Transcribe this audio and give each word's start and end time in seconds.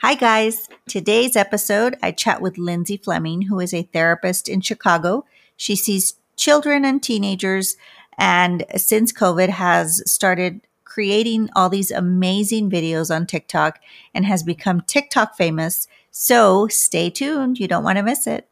Hi, 0.00 0.14
guys. 0.14 0.68
Today's 0.86 1.34
episode, 1.34 1.96
I 2.00 2.12
chat 2.12 2.40
with 2.40 2.56
Lindsay 2.56 2.98
Fleming, 2.98 3.42
who 3.42 3.58
is 3.58 3.74
a 3.74 3.82
therapist 3.82 4.48
in 4.48 4.60
Chicago. 4.60 5.24
She 5.56 5.74
sees 5.74 6.14
children 6.36 6.84
and 6.84 7.02
teenagers, 7.02 7.76
and 8.16 8.64
since 8.76 9.12
COVID, 9.12 9.48
has 9.48 10.00
started 10.08 10.60
creating 10.84 11.50
all 11.56 11.68
these 11.68 11.90
amazing 11.90 12.70
videos 12.70 13.12
on 13.12 13.26
TikTok 13.26 13.80
and 14.14 14.24
has 14.24 14.44
become 14.44 14.82
TikTok 14.82 15.36
famous. 15.36 15.88
So 16.12 16.68
stay 16.68 17.10
tuned. 17.10 17.58
You 17.58 17.66
don't 17.66 17.82
want 17.82 17.98
to 17.98 18.04
miss 18.04 18.28
it. 18.28 18.46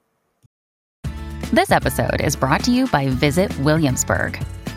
This 1.52 1.70
episode 1.70 2.20
is 2.20 2.34
brought 2.34 2.64
to 2.64 2.72
you 2.72 2.88
by 2.88 3.06
Visit 3.06 3.56
Williamsburg. 3.60 4.44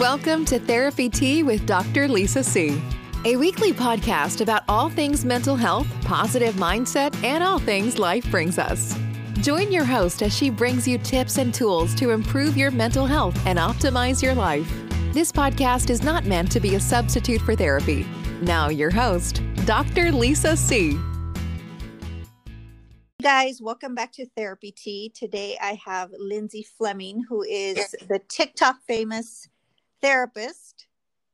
Welcome 0.00 0.46
to 0.46 0.58
Therapy 0.58 1.10
Tea 1.10 1.42
with 1.42 1.66
Dr. 1.66 2.08
Lisa 2.08 2.42
C., 2.42 2.80
a 3.26 3.36
weekly 3.36 3.74
podcast 3.74 4.40
about 4.40 4.62
all 4.66 4.88
things 4.88 5.26
mental 5.26 5.56
health, 5.56 5.86
positive 6.06 6.54
mindset, 6.54 7.14
and 7.22 7.44
all 7.44 7.58
things 7.58 7.98
life 7.98 8.24
brings 8.30 8.58
us. 8.58 8.98
Join 9.42 9.70
your 9.70 9.84
host 9.84 10.22
as 10.22 10.34
she 10.34 10.48
brings 10.48 10.88
you 10.88 10.96
tips 10.96 11.36
and 11.36 11.52
tools 11.52 11.94
to 11.96 12.12
improve 12.12 12.56
your 12.56 12.70
mental 12.70 13.04
health 13.04 13.38
and 13.46 13.58
optimize 13.58 14.22
your 14.22 14.34
life. 14.34 14.72
This 15.12 15.30
podcast 15.30 15.90
is 15.90 16.02
not 16.02 16.24
meant 16.24 16.50
to 16.52 16.60
be 16.60 16.76
a 16.76 16.80
substitute 16.80 17.42
for 17.42 17.54
therapy. 17.54 18.06
Now, 18.40 18.70
your 18.70 18.90
host, 18.90 19.42
Dr. 19.66 20.12
Lisa 20.12 20.56
C. 20.56 20.98
Guys, 23.22 23.60
welcome 23.60 23.94
back 23.94 24.12
to 24.12 24.24
Therapy 24.34 24.72
Tea. 24.72 25.12
Today 25.14 25.58
I 25.60 25.78
have 25.84 26.10
Lindsay 26.18 26.66
Fleming, 26.78 27.22
who 27.28 27.42
is 27.42 27.94
the 28.08 28.22
TikTok 28.30 28.76
famous 28.88 29.46
therapist 30.02 30.86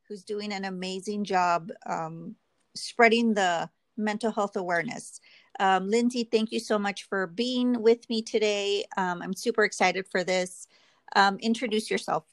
who's 0.08 0.24
doing 0.24 0.52
an 0.52 0.64
amazing 0.64 1.24
job 1.24 1.70
um, 1.86 2.36
spreading 2.74 3.34
the 3.34 3.68
mental 3.96 4.30
health 4.30 4.56
awareness. 4.56 5.20
Um, 5.58 5.88
Lindsay, 5.88 6.28
thank 6.30 6.52
you 6.52 6.60
so 6.60 6.78
much 6.78 7.04
for 7.08 7.26
being 7.26 7.82
with 7.82 8.08
me 8.10 8.22
today. 8.22 8.84
Um, 8.96 9.22
I'm 9.22 9.34
super 9.34 9.64
excited 9.64 10.06
for 10.10 10.22
this. 10.22 10.68
Um, 11.14 11.38
introduce 11.38 11.90
yourself. 11.90 12.24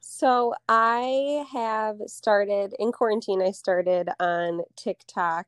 So, 0.00 0.54
I 0.68 1.46
have 1.52 1.96
started 2.06 2.74
in 2.78 2.92
quarantine, 2.92 3.42
I 3.42 3.52
started 3.52 4.08
on 4.20 4.62
TikTok, 4.76 5.46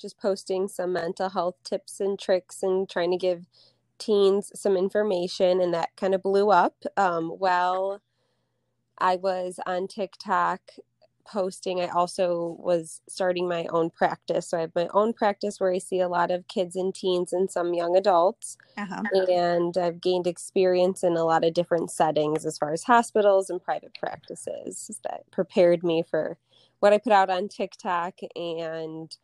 just 0.00 0.18
posting 0.18 0.68
some 0.68 0.92
mental 0.92 1.28
health 1.28 1.56
tips 1.64 2.00
and 2.00 2.18
tricks 2.18 2.62
and 2.62 2.88
trying 2.88 3.12
to 3.12 3.16
give 3.16 3.46
teens 3.98 4.50
some 4.54 4.76
information, 4.76 5.60
and 5.60 5.72
that 5.74 5.90
kind 5.96 6.14
of 6.14 6.22
blew 6.22 6.50
up. 6.50 6.82
Um, 6.96 7.32
well, 7.38 8.00
I 8.98 9.16
was 9.16 9.58
on 9.66 9.88
TikTok 9.88 10.60
posting. 11.24 11.80
I 11.80 11.88
also 11.88 12.56
was 12.58 13.00
starting 13.08 13.48
my 13.48 13.66
own 13.70 13.90
practice. 13.90 14.48
So 14.48 14.58
I 14.58 14.62
have 14.62 14.74
my 14.74 14.88
own 14.92 15.12
practice 15.12 15.60
where 15.60 15.72
I 15.72 15.78
see 15.78 16.00
a 16.00 16.08
lot 16.08 16.30
of 16.30 16.48
kids 16.48 16.76
and 16.76 16.94
teens 16.94 17.32
and 17.32 17.50
some 17.50 17.74
young 17.74 17.96
adults. 17.96 18.56
Uh-huh. 18.76 19.02
And 19.28 19.76
I've 19.76 20.00
gained 20.00 20.26
experience 20.26 21.02
in 21.02 21.16
a 21.16 21.24
lot 21.24 21.44
of 21.44 21.54
different 21.54 21.90
settings 21.90 22.44
as 22.44 22.58
far 22.58 22.72
as 22.72 22.84
hospitals 22.84 23.50
and 23.50 23.62
private 23.62 23.94
practices 23.98 24.90
that 25.04 25.30
prepared 25.30 25.82
me 25.82 26.02
for 26.02 26.38
what 26.80 26.92
I 26.92 26.98
put 26.98 27.12
out 27.12 27.30
on 27.30 27.48
TikTok 27.48 28.18
and 28.34 29.16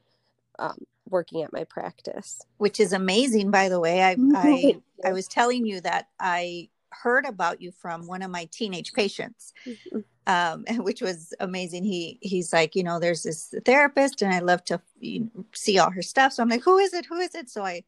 um, 0.58 0.78
working 1.08 1.42
at 1.42 1.52
my 1.52 1.64
practice. 1.64 2.40
Which 2.58 2.80
is 2.80 2.92
amazing, 2.92 3.50
by 3.50 3.68
the 3.68 3.80
way. 3.80 4.02
I, 4.02 4.16
I, 4.34 4.80
I 5.04 5.12
was 5.12 5.28
telling 5.28 5.66
you 5.66 5.80
that 5.80 6.08
I 6.20 6.68
heard 7.02 7.26
about 7.26 7.60
you 7.60 7.72
from 7.72 8.06
one 8.06 8.22
of 8.22 8.30
my 8.30 8.48
teenage 8.50 8.92
patients 8.92 9.52
mm-hmm. 9.66 9.98
um, 10.26 10.64
which 10.84 11.00
was 11.00 11.34
amazing. 11.40 11.84
He 11.84 12.18
he's 12.22 12.52
like 12.52 12.74
you 12.74 12.82
know 12.82 12.98
there's 12.98 13.22
this 13.22 13.54
therapist 13.64 14.22
and 14.22 14.32
i 14.32 14.40
love 14.40 14.64
to 14.64 14.80
you 15.00 15.20
know, 15.20 15.44
see 15.54 15.78
all 15.78 15.90
her 15.90 16.02
stuff. 16.02 16.32
So 16.32 16.42
i'm 16.42 16.48
like 16.48 16.62
who 16.62 16.78
is 16.78 16.94
it? 16.94 17.06
Who 17.06 17.18
is 17.18 17.34
it? 17.34 17.48
So 17.48 17.64
i 17.64 17.84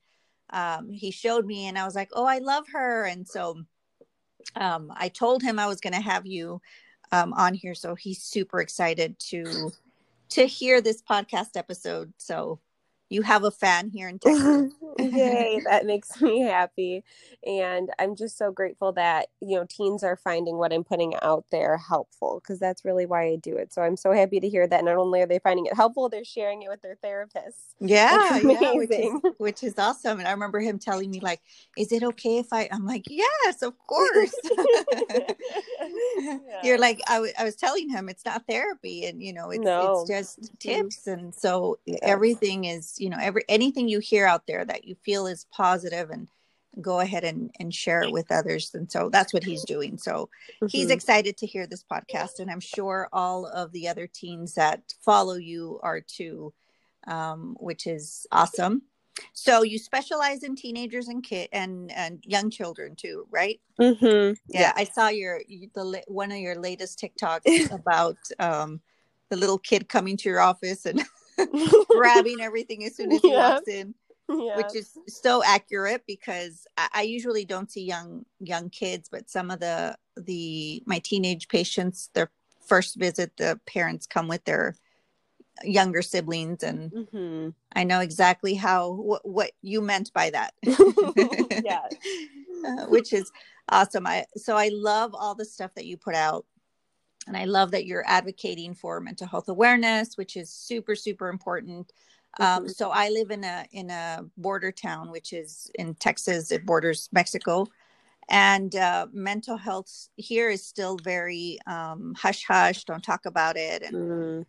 um, 0.53 0.91
he 0.91 1.13
showed 1.13 1.47
me 1.47 1.67
and 1.67 1.79
i 1.79 1.85
was 1.85 1.95
like 1.95 2.11
oh 2.13 2.27
i 2.27 2.39
love 2.39 2.67
her. 2.73 3.05
And 3.05 3.27
so 3.27 3.63
um, 4.57 4.93
i 4.97 5.09
told 5.09 5.43
him 5.43 5.59
i 5.59 5.67
was 5.67 5.81
going 5.81 5.95
to 5.95 6.01
have 6.01 6.27
you 6.27 6.61
um, 7.13 7.33
on 7.33 7.55
here. 7.55 7.75
So 7.75 7.95
he's 7.95 8.23
super 8.23 8.61
excited 8.61 9.19
to 9.31 9.71
to 10.31 10.47
hear 10.47 10.81
this 10.81 11.03
podcast 11.03 11.57
episode. 11.57 12.13
So 12.17 12.61
you 13.11 13.23
have 13.23 13.45
a 13.45 13.51
fan 13.51 13.91
here 13.91 14.09
in 14.09 14.19
Texas. 14.21 14.73
Yay, 14.99 15.61
that 15.69 15.85
makes 15.85 16.21
me 16.21 16.41
happy. 16.41 17.05
And 17.47 17.91
I'm 17.99 18.15
just 18.17 18.39
so 18.39 18.53
grateful 18.53 18.93
that, 18.93 19.29
you 19.41 19.57
know, 19.57 19.67
teens 19.69 20.03
are 20.05 20.17
finding 20.17 20.57
what 20.57 20.73
I'm 20.73 20.85
putting 20.85 21.15
out 21.23 21.45
there 21.51 21.77
helpful 21.77 22.41
because 22.43 22.59
that's 22.59 22.85
really 22.85 23.07
why 23.07 23.25
I 23.25 23.37
do 23.37 23.57
it. 23.57 23.73
So 23.73 23.83
I'm 23.83 23.97
so 23.97 24.13
happy 24.13 24.41
to 24.41 24.49
hear 24.49 24.67
that 24.67 24.85
not 24.85 24.97
only 24.97 25.21
are 25.23 25.27
they 25.27 25.39
finding 25.41 25.67
it 25.67 25.75
helpful, 25.75 26.09
they're 26.09 26.25
sharing 26.25 26.63
it 26.63 26.69
with 26.69 26.83
their 26.83 26.97
therapists. 27.05 27.75
Yeah, 27.81 28.39
yeah 28.39 28.73
which, 28.75 28.91
is, 28.91 29.13
which 29.39 29.65
is 29.65 29.79
awesome. 29.79 30.19
And 30.19 30.29
I 30.29 30.33
remember 30.33 30.61
him 30.61 30.79
telling 30.79 31.11
me, 31.11 31.21
like, 31.21 31.41
is 31.77 31.93
it 31.93 32.03
okay 32.03 32.39
if 32.39 32.53
I, 32.53 32.69
I'm 32.71 32.87
like, 32.87 33.05
yes, 33.09 33.63
of 33.63 33.75
course. 33.87 34.35
yeah. 36.19 36.61
You're 36.63 36.79
like, 36.79 37.01
I, 37.09 37.15
w- 37.15 37.33
I 37.39 37.45
was 37.45 37.57
telling 37.57 37.89
him 37.89 38.09
it's 38.09 38.25
not 38.25 38.47
therapy 38.47 39.07
and, 39.07 39.23
you 39.23 39.33
know, 39.33 39.51
it's, 39.51 39.65
no. 39.65 40.01
it's 40.01 40.11
just 40.11 40.43
mm-hmm. 40.43 40.55
tips. 40.59 41.07
And 41.07 41.35
so 41.35 41.79
yeah. 41.87 41.99
everything 42.03 42.65
is, 42.65 42.99
you 42.99 43.09
know 43.11 43.19
every 43.21 43.45
anything 43.49 43.89
you 43.89 43.99
hear 43.99 44.27
out 44.27 44.47
there 44.47 44.65
that 44.65 44.85
you 44.85 44.95
feel 45.05 45.27
is 45.27 45.47
positive 45.53 46.11
and 46.11 46.29
go 46.81 47.01
ahead 47.01 47.25
and, 47.25 47.51
and 47.59 47.75
share 47.75 48.03
it 48.03 48.13
with 48.13 48.31
others 48.31 48.71
and 48.75 48.91
so 48.91 49.09
that's 49.09 49.35
what 49.35 49.43
he's 49.43 49.65
doing 49.65 49.99
so 49.99 50.29
mm-hmm. 50.63 50.67
he's 50.69 50.91
excited 50.91 51.37
to 51.37 51.47
hear 51.47 51.67
this 51.67 51.83
podcast 51.83 52.39
and 52.39 52.49
i'm 52.49 52.61
sure 52.61 53.09
all 53.13 53.47
of 53.47 53.73
the 53.73 53.89
other 53.89 54.07
teens 54.07 54.55
that 54.55 54.81
follow 55.05 55.35
you 55.35 55.81
are 55.83 56.01
too 56.01 56.53
um, 57.09 57.57
which 57.59 57.87
is 57.87 58.27
awesome 58.31 58.83
so 59.33 59.63
you 59.63 59.79
specialize 59.79 60.43
in 60.43 60.55
teenagers 60.55 61.09
and 61.09 61.23
kid 61.23 61.49
and 61.53 61.91
and 61.93 62.23
young 62.27 62.51
children 62.51 62.95
too 62.97 63.27
right 63.31 63.61
mm-hmm. 63.81 64.35
yeah, 64.49 64.61
yeah, 64.61 64.73
i 64.77 64.85
saw 64.85 65.09
your 65.09 65.41
the 65.75 66.03
one 66.09 66.31
of 66.31 66.39
your 66.39 66.57
latest 66.57 66.99
tiktoks 67.23 67.71
about 67.73 68.19
um 68.39 68.81
the 69.31 69.37
little 69.37 69.59
kid 69.59 69.89
coming 69.89 70.17
to 70.19 70.29
your 70.29 70.41
office 70.41 70.85
and 70.85 71.03
grabbing 71.89 72.41
everything 72.41 72.85
as 72.85 72.97
soon 72.97 73.13
as 73.13 73.21
he 73.21 73.33
yeah. 73.33 73.55
walks 73.55 73.69
in. 73.69 73.95
Yeah. 74.29 74.57
which 74.57 74.77
is 74.77 74.97
so 75.09 75.43
accurate 75.45 76.05
because 76.07 76.65
I, 76.79 76.89
I, 76.93 77.03
usually 77.03 77.45
don't 77.45 77.69
see 77.69 77.83
young 77.83 78.25
young 78.39 78.71
kids, 78.71 79.09
but 79.11 79.29
some 79.29 79.51
of 79.51 79.59
the 79.59 79.97
the 80.17 80.85
my 80.87 81.01
teenage 81.01 81.49
patients, 81.49 82.11
their 82.15 82.31
first 82.65 82.95
visit, 82.95 83.37
the 83.39 83.59
parents 83.67 84.07
come 84.07 84.29
with 84.29 84.45
their 84.45 84.77
younger 85.63 86.03
siblings, 86.03 86.63
and 86.63 86.91
mm-hmm. 86.91 87.49
I 87.75 87.85
know 87.85 88.01
exactly 88.01 88.55
how 88.55 88.93
what, 88.93 89.27
what 89.27 89.53
you 89.63 89.81
meant 89.81 90.13
by 90.13 90.31
that. 90.31 90.55
yeah, 91.65 91.87
uh, 92.67 92.87
which 92.87 93.13
is 93.13 93.31
awesome. 93.69 94.07
I 94.07 94.27
so 94.37 94.57
I 94.57 94.71
love 94.73 95.15
all 95.15 95.35
the 95.35 95.45
stuff 95.45 95.75
that 95.75 95.87
you 95.87 95.97
put 95.97 96.15
out 96.15 96.47
and 97.27 97.37
I 97.37 97.45
love 97.45 97.71
that 97.73 97.87
you're 97.87 98.05
advocating 98.07 98.75
for 98.75 99.01
mental 99.01 99.27
health 99.27 99.49
awareness, 99.49 100.17
which 100.17 100.37
is 100.37 100.51
super, 100.51 100.95
super 100.95 101.29
important. 101.29 101.93
Um, 102.39 102.65
mm-hmm. 102.65 102.69
So 102.69 102.91
I 102.91 103.09
live 103.11 103.31
in 103.31 103.45
a 103.45 103.67
in 103.73 103.91
a 103.91 104.25
border 104.37 104.73
town, 104.73 105.11
which 105.11 105.33
is 105.33 105.71
in 105.75 105.95
Texas. 105.95 106.51
It 106.51 106.65
borders 106.65 107.09
Mexico, 107.13 107.67
and 108.29 108.75
uh, 108.77 109.07
mental 109.13 109.57
health 109.57 110.09
here 110.17 110.49
is 110.49 110.65
still 110.65 110.97
very 111.03 111.59
um, 111.67 112.15
hush 112.17 112.45
hush. 112.47 112.85
Don't 112.85 113.03
talk 113.03 113.27
about 113.27 113.57
it, 113.57 113.83
and 113.83 113.95
mm. 113.95 114.47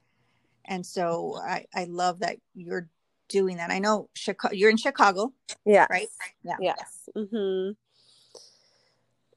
And 0.66 0.86
so 0.86 1.38
I 1.42 1.66
I 1.74 1.86
love 1.86 2.20
that 2.20 2.38
you're 2.54 2.88
doing 3.30 3.58
that. 3.58 3.72
I 3.72 3.80
know 3.80 4.10
Chicago. 4.14 4.54
You're 4.54 4.70
in 4.70 4.78
Chicago, 4.78 5.34
yeah, 5.66 5.88
right? 5.90 6.08
Yeah. 6.44 6.58
Yes. 6.60 7.10
Mm-hmm. 7.16 7.72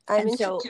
I'm 0.08 0.28
and 0.28 0.38
so. 0.38 0.60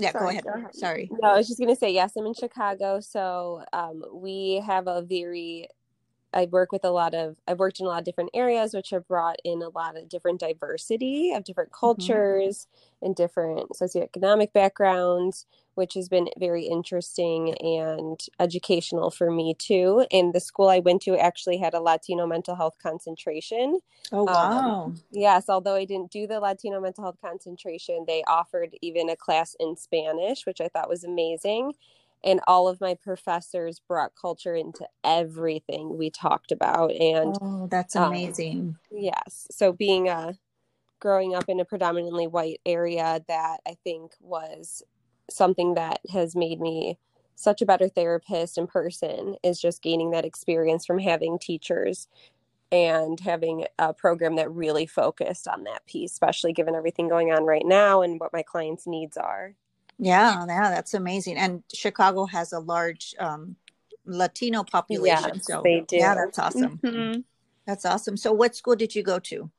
Yeah, 0.00 0.12
Sorry, 0.12 0.24
go, 0.24 0.30
ahead. 0.30 0.44
go 0.44 0.50
ahead. 0.50 0.76
Sorry. 0.76 1.10
No, 1.10 1.30
I 1.30 1.36
was 1.36 1.48
just 1.48 1.58
going 1.58 1.74
to 1.74 1.76
say, 1.76 1.92
yes, 1.92 2.12
I'm 2.16 2.24
in 2.24 2.32
Chicago. 2.32 3.00
So 3.00 3.64
um, 3.72 4.04
we 4.12 4.62
have 4.64 4.86
a 4.86 5.02
very 5.02 5.66
I 6.32 6.46
work 6.46 6.72
with 6.72 6.84
a 6.84 6.90
lot 6.90 7.14
of 7.14 7.36
I've 7.46 7.58
worked 7.58 7.80
in 7.80 7.86
a 7.86 7.88
lot 7.88 8.00
of 8.00 8.04
different 8.04 8.30
areas 8.34 8.74
which 8.74 8.90
have 8.90 9.08
brought 9.08 9.38
in 9.44 9.62
a 9.62 9.70
lot 9.70 9.96
of 9.96 10.08
different 10.08 10.40
diversity 10.40 11.32
of 11.32 11.44
different 11.44 11.70
mm-hmm. 11.70 11.80
cultures 11.80 12.66
mm-hmm. 12.66 13.06
and 13.06 13.16
different 13.16 13.70
socioeconomic 13.70 14.52
backgrounds 14.52 15.46
which 15.78 15.94
has 15.94 16.08
been 16.08 16.28
very 16.36 16.64
interesting 16.64 17.54
and 17.58 18.26
educational 18.40 19.12
for 19.12 19.30
me 19.30 19.54
too. 19.54 20.04
And 20.10 20.34
the 20.34 20.40
school 20.40 20.68
I 20.68 20.80
went 20.80 21.02
to 21.02 21.16
actually 21.16 21.56
had 21.56 21.72
a 21.72 21.80
Latino 21.80 22.26
mental 22.26 22.56
health 22.56 22.78
concentration. 22.82 23.78
Oh 24.10 24.24
wow. 24.24 24.86
um, 24.86 25.00
yes 25.12 25.44
although 25.48 25.76
I 25.76 25.84
didn't 25.84 26.10
do 26.10 26.26
the 26.26 26.40
Latino 26.40 26.80
mental 26.80 27.04
health 27.04 27.18
concentration 27.22 28.06
they 28.08 28.24
offered 28.26 28.74
even 28.82 29.08
a 29.08 29.16
class 29.16 29.54
in 29.60 29.76
Spanish 29.76 30.46
which 30.46 30.60
I 30.60 30.66
thought 30.68 30.88
was 30.88 31.04
amazing. 31.04 31.74
And 32.24 32.40
all 32.48 32.66
of 32.66 32.80
my 32.80 32.94
professors 32.94 33.80
brought 33.86 34.10
culture 34.20 34.56
into 34.56 34.84
everything 35.04 35.96
we 35.96 36.10
talked 36.10 36.50
about 36.50 36.90
and 36.90 37.36
oh 37.40 37.68
that's 37.70 37.94
um, 37.94 38.08
amazing. 38.08 38.60
um, 38.60 38.78
yes. 38.90 39.46
So 39.52 39.72
being 39.72 40.08
a 40.08 40.36
growing 40.98 41.36
up 41.36 41.48
in 41.48 41.60
a 41.60 41.64
predominantly 41.64 42.26
white 42.26 42.60
area 42.66 43.22
that 43.28 43.58
i 43.68 43.76
think 43.84 44.10
was 44.20 44.82
something 45.30 45.74
that 45.74 46.00
has 46.12 46.34
made 46.34 46.60
me 46.60 46.98
such 47.34 47.62
a 47.62 47.66
better 47.66 47.88
therapist 47.88 48.58
in 48.58 48.66
person 48.66 49.36
is 49.42 49.60
just 49.60 49.82
gaining 49.82 50.10
that 50.10 50.24
experience 50.24 50.84
from 50.84 50.98
having 50.98 51.38
teachers 51.38 52.08
and 52.70 53.20
having 53.20 53.64
a 53.78 53.94
program 53.94 54.36
that 54.36 54.50
really 54.50 54.86
focused 54.86 55.48
on 55.48 55.64
that 55.64 55.86
piece 55.86 56.12
especially 56.12 56.52
given 56.52 56.74
everything 56.74 57.08
going 57.08 57.32
on 57.32 57.44
right 57.44 57.64
now 57.64 58.02
and 58.02 58.20
what 58.20 58.32
my 58.32 58.42
clients 58.42 58.86
needs 58.86 59.16
are 59.16 59.54
yeah, 59.98 60.44
yeah, 60.46 60.70
that's 60.70 60.94
amazing. 60.94 61.36
And 61.36 61.62
Chicago 61.74 62.24
has 62.26 62.52
a 62.52 62.60
large 62.60 63.14
um, 63.18 63.56
Latino 64.06 64.62
population. 64.62 65.32
Yes, 65.34 65.46
so 65.46 65.60
they 65.62 65.80
do. 65.80 65.96
Yeah, 65.96 66.14
that's 66.14 66.38
awesome. 66.38 66.78
Mm-hmm. 66.78 67.20
That's 67.66 67.84
awesome. 67.84 68.16
So, 68.16 68.32
what 68.32 68.54
school 68.54 68.76
did 68.76 68.94
you 68.94 69.02
go 69.02 69.18
to? 69.18 69.50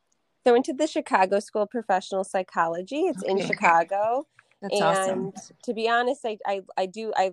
So, 0.45 0.51
I 0.51 0.51
went 0.51 0.65
to 0.65 0.73
the 0.73 0.87
Chicago 0.87 1.39
School 1.39 1.63
of 1.63 1.69
Professional 1.69 2.23
Psychology. 2.23 3.01
It's 3.01 3.21
okay. 3.23 3.31
in 3.31 3.45
Chicago. 3.45 4.27
That's 4.61 4.81
and 4.81 4.83
awesome. 4.83 5.33
to 5.63 5.73
be 5.73 5.87
honest, 5.89 6.25
I, 6.25 6.37
I, 6.45 6.61
I 6.77 6.85
do 6.85 7.13
I 7.15 7.31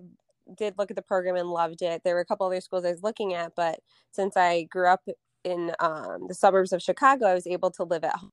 did 0.57 0.77
look 0.77 0.89
at 0.89 0.95
the 0.95 1.01
program 1.01 1.35
and 1.35 1.49
loved 1.49 1.81
it. 1.81 2.01
There 2.03 2.15
were 2.15 2.21
a 2.21 2.25
couple 2.25 2.45
other 2.45 2.61
schools 2.61 2.85
I 2.85 2.91
was 2.91 3.03
looking 3.03 3.33
at, 3.33 3.53
but 3.55 3.79
since 4.11 4.37
I 4.37 4.63
grew 4.63 4.87
up 4.87 5.03
in 5.43 5.71
um, 5.79 6.27
the 6.27 6.33
suburbs 6.33 6.71
of 6.71 6.81
Chicago, 6.81 7.25
I 7.25 7.33
was 7.33 7.47
able 7.47 7.71
to 7.71 7.83
live 7.83 8.03
at 8.03 8.15
home 8.15 8.31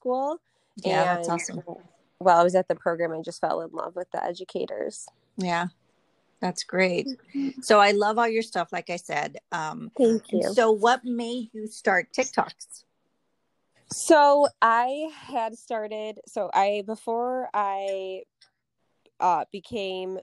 school. 0.00 0.38
Yeah, 0.76 1.16
and 1.16 1.18
that's 1.18 1.28
awesome 1.28 1.62
while 2.18 2.38
I 2.38 2.44
was 2.44 2.54
at 2.54 2.68
the 2.68 2.74
program, 2.74 3.12
I 3.12 3.20
just 3.20 3.40
fell 3.40 3.60
in 3.60 3.70
love 3.72 3.96
with 3.96 4.10
the 4.10 4.24
educators. 4.24 5.06
Yeah, 5.36 5.66
that's 6.40 6.64
great. 6.64 7.08
So 7.60 7.78
I 7.78 7.92
love 7.92 8.18
all 8.18 8.28
your 8.28 8.42
stuff, 8.42 8.72
like 8.72 8.90
I 8.90 8.96
said. 8.96 9.38
Um, 9.52 9.90
Thank 9.96 10.32
you. 10.32 10.52
So, 10.54 10.70
what 10.70 11.04
made 11.04 11.50
you 11.52 11.66
start 11.66 12.08
TikToks? 12.16 12.84
So 13.90 14.48
I 14.60 15.10
had 15.14 15.56
started. 15.56 16.18
So 16.26 16.50
I 16.52 16.82
before 16.86 17.48
I 17.54 18.22
uh, 19.20 19.44
became 19.52 20.18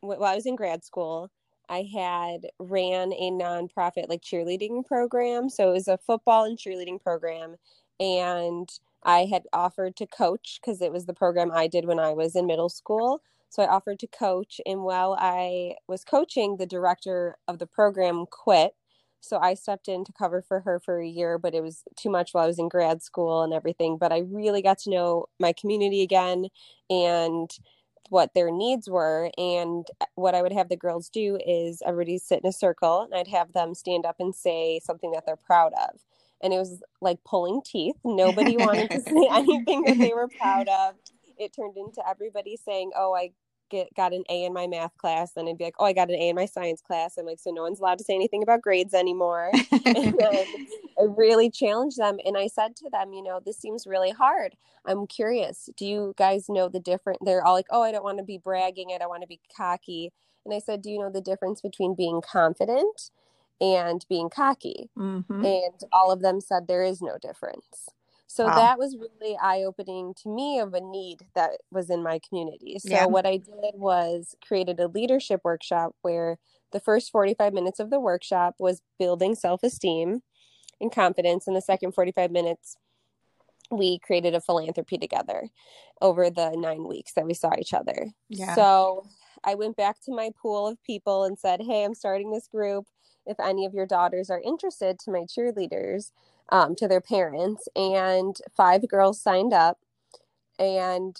while 0.00 0.24
I 0.24 0.34
was 0.34 0.46
in 0.46 0.56
grad 0.56 0.84
school, 0.84 1.30
I 1.68 1.88
had 1.94 2.48
ran 2.58 3.12
a 3.12 3.30
nonprofit 3.30 4.08
like 4.08 4.22
cheerleading 4.22 4.86
program. 4.86 5.48
So 5.50 5.70
it 5.70 5.72
was 5.72 5.88
a 5.88 5.98
football 5.98 6.44
and 6.44 6.58
cheerleading 6.58 7.00
program, 7.02 7.56
and 8.00 8.68
I 9.02 9.26
had 9.26 9.44
offered 9.52 9.96
to 9.96 10.06
coach 10.06 10.58
because 10.60 10.80
it 10.80 10.92
was 10.92 11.06
the 11.06 11.14
program 11.14 11.50
I 11.52 11.68
did 11.68 11.84
when 11.84 11.98
I 11.98 12.12
was 12.12 12.34
in 12.34 12.46
middle 12.46 12.68
school. 12.68 13.22
So 13.50 13.62
I 13.62 13.68
offered 13.68 13.98
to 14.00 14.06
coach. 14.08 14.60
And 14.66 14.82
while 14.82 15.16
I 15.18 15.76
was 15.86 16.04
coaching, 16.04 16.56
the 16.56 16.66
director 16.66 17.36
of 17.46 17.58
the 17.58 17.66
program 17.66 18.26
quit. 18.26 18.74
So 19.26 19.38
I 19.38 19.54
stepped 19.54 19.88
in 19.88 20.04
to 20.04 20.12
cover 20.12 20.42
for 20.42 20.60
her 20.60 20.80
for 20.80 21.00
a 21.00 21.06
year, 21.06 21.38
but 21.38 21.54
it 21.54 21.62
was 21.62 21.82
too 21.96 22.10
much 22.10 22.32
while 22.32 22.44
I 22.44 22.48
was 22.48 22.58
in 22.58 22.68
grad 22.68 23.02
school 23.02 23.42
and 23.42 23.52
everything. 23.52 23.98
But 23.98 24.12
I 24.12 24.20
really 24.20 24.62
got 24.62 24.78
to 24.80 24.90
know 24.90 25.26
my 25.38 25.52
community 25.52 26.02
again 26.02 26.46
and 26.88 27.50
what 28.08 28.34
their 28.34 28.50
needs 28.50 28.88
were. 28.88 29.30
And 29.36 29.86
uh, 30.00 30.06
what 30.14 30.34
I 30.34 30.42
would 30.42 30.52
have 30.52 30.68
the 30.68 30.76
girls 30.76 31.08
do 31.08 31.38
is 31.44 31.82
everybody 31.84 32.18
sit 32.18 32.40
in 32.42 32.48
a 32.48 32.52
circle 32.52 33.02
and 33.02 33.14
I'd 33.14 33.28
have 33.28 33.52
them 33.52 33.74
stand 33.74 34.06
up 34.06 34.16
and 34.20 34.34
say 34.34 34.80
something 34.84 35.10
that 35.12 35.24
they're 35.26 35.36
proud 35.36 35.72
of 35.72 36.00
and 36.42 36.52
it 36.52 36.58
was 36.58 36.82
like 37.00 37.18
pulling 37.24 37.62
teeth. 37.64 37.96
Nobody 38.04 38.56
wanted 38.56 38.90
to 38.90 39.00
say 39.02 39.28
anything 39.32 39.84
that 39.84 39.98
they 39.98 40.12
were 40.14 40.28
proud 40.28 40.68
of. 40.68 40.94
It 41.38 41.54
turned 41.54 41.76
into 41.76 42.02
everybody 42.08 42.56
saying, 42.56 42.92
"Oh, 42.96 43.14
I 43.14 43.32
get 43.70 43.92
got 43.94 44.12
an 44.12 44.24
A 44.28 44.44
in 44.44 44.52
my 44.52 44.66
math 44.66 44.96
class." 44.98 45.32
Then 45.32 45.48
I'd 45.48 45.58
be 45.58 45.64
like, 45.64 45.76
"Oh, 45.78 45.84
I 45.84 45.92
got 45.92 46.10
an 46.10 46.16
A 46.16 46.28
in 46.28 46.36
my 46.36 46.46
science 46.46 46.80
class." 46.80 47.16
I'm 47.16 47.26
like, 47.26 47.40
"So 47.40 47.50
no 47.50 47.62
one's 47.62 47.80
allowed 47.80 47.98
to 47.98 48.04
say 48.04 48.14
anything 48.14 48.42
about 48.42 48.62
grades 48.62 48.94
anymore." 48.94 49.50
and 49.84 50.14
then 50.18 50.46
I 50.98 51.04
really 51.16 51.50
challenged 51.50 51.98
them, 51.98 52.18
and 52.24 52.36
I 52.36 52.46
said 52.46 52.76
to 52.76 52.90
them, 52.90 53.12
"You 53.12 53.22
know, 53.22 53.40
this 53.44 53.58
seems 53.58 53.86
really 53.86 54.10
hard. 54.10 54.56
I'm 54.84 55.06
curious. 55.06 55.68
Do 55.76 55.86
you 55.86 56.14
guys 56.16 56.48
know 56.48 56.68
the 56.68 56.80
different?" 56.80 57.20
They're 57.24 57.44
all 57.44 57.54
like, 57.54 57.68
"Oh, 57.70 57.82
I 57.82 57.92
don't 57.92 58.04
want 58.04 58.18
to 58.18 58.24
be 58.24 58.38
bragging. 58.38 58.92
I 58.94 58.98
don't 58.98 59.10
want 59.10 59.22
to 59.22 59.28
be 59.28 59.40
cocky." 59.56 60.12
And 60.44 60.54
I 60.54 60.58
said, 60.58 60.82
"Do 60.82 60.90
you 60.90 60.98
know 60.98 61.10
the 61.10 61.20
difference 61.20 61.60
between 61.60 61.94
being 61.94 62.20
confident?" 62.20 63.10
and 63.60 64.04
being 64.08 64.28
cocky. 64.28 64.90
Mm-hmm. 64.98 65.44
And 65.44 65.80
all 65.92 66.12
of 66.12 66.20
them 66.20 66.40
said 66.40 66.66
there 66.66 66.84
is 66.84 67.00
no 67.00 67.16
difference. 67.18 67.88
So 68.26 68.46
wow. 68.46 68.56
that 68.56 68.78
was 68.78 68.96
really 68.96 69.36
eye 69.40 69.62
opening 69.62 70.14
to 70.22 70.28
me 70.28 70.58
of 70.58 70.74
a 70.74 70.80
need 70.80 71.26
that 71.34 71.52
was 71.70 71.90
in 71.90 72.02
my 72.02 72.20
community. 72.28 72.78
So 72.78 72.90
yeah. 72.90 73.06
what 73.06 73.26
I 73.26 73.36
did 73.36 73.74
was 73.74 74.34
created 74.46 74.80
a 74.80 74.88
leadership 74.88 75.40
workshop 75.44 75.94
where 76.02 76.38
the 76.72 76.80
first 76.80 77.10
45 77.12 77.52
minutes 77.52 77.78
of 77.78 77.90
the 77.90 78.00
workshop 78.00 78.56
was 78.58 78.82
building 78.98 79.34
self 79.34 79.62
esteem 79.62 80.22
and 80.80 80.92
confidence. 80.92 81.46
And 81.46 81.56
the 81.56 81.62
second 81.62 81.92
45 81.92 82.30
minutes, 82.30 82.76
we 83.70 83.98
created 84.00 84.34
a 84.34 84.40
philanthropy 84.40 84.98
together 84.98 85.48
over 86.02 86.28
the 86.28 86.50
nine 86.56 86.86
weeks 86.86 87.12
that 87.14 87.26
we 87.26 87.34
saw 87.34 87.52
each 87.58 87.72
other. 87.72 88.10
Yeah. 88.28 88.54
So 88.54 89.06
I 89.44 89.54
went 89.54 89.76
back 89.76 90.00
to 90.04 90.14
my 90.14 90.30
pool 90.40 90.66
of 90.66 90.82
people 90.82 91.24
and 91.24 91.38
said, 91.38 91.60
Hey, 91.62 91.84
I'm 91.84 91.94
starting 91.94 92.32
this 92.32 92.48
group 92.48 92.86
if 93.24 93.38
any 93.40 93.66
of 93.66 93.74
your 93.74 93.86
daughters 93.86 94.30
are 94.30 94.40
interested 94.40 94.98
to 95.00 95.10
my 95.10 95.20
cheerleaders 95.20 96.10
um, 96.50 96.74
to 96.76 96.88
their 96.88 97.00
parents 97.00 97.68
and 97.74 98.36
five 98.56 98.86
girls 98.88 99.20
signed 99.20 99.52
up 99.52 99.78
and 100.58 101.16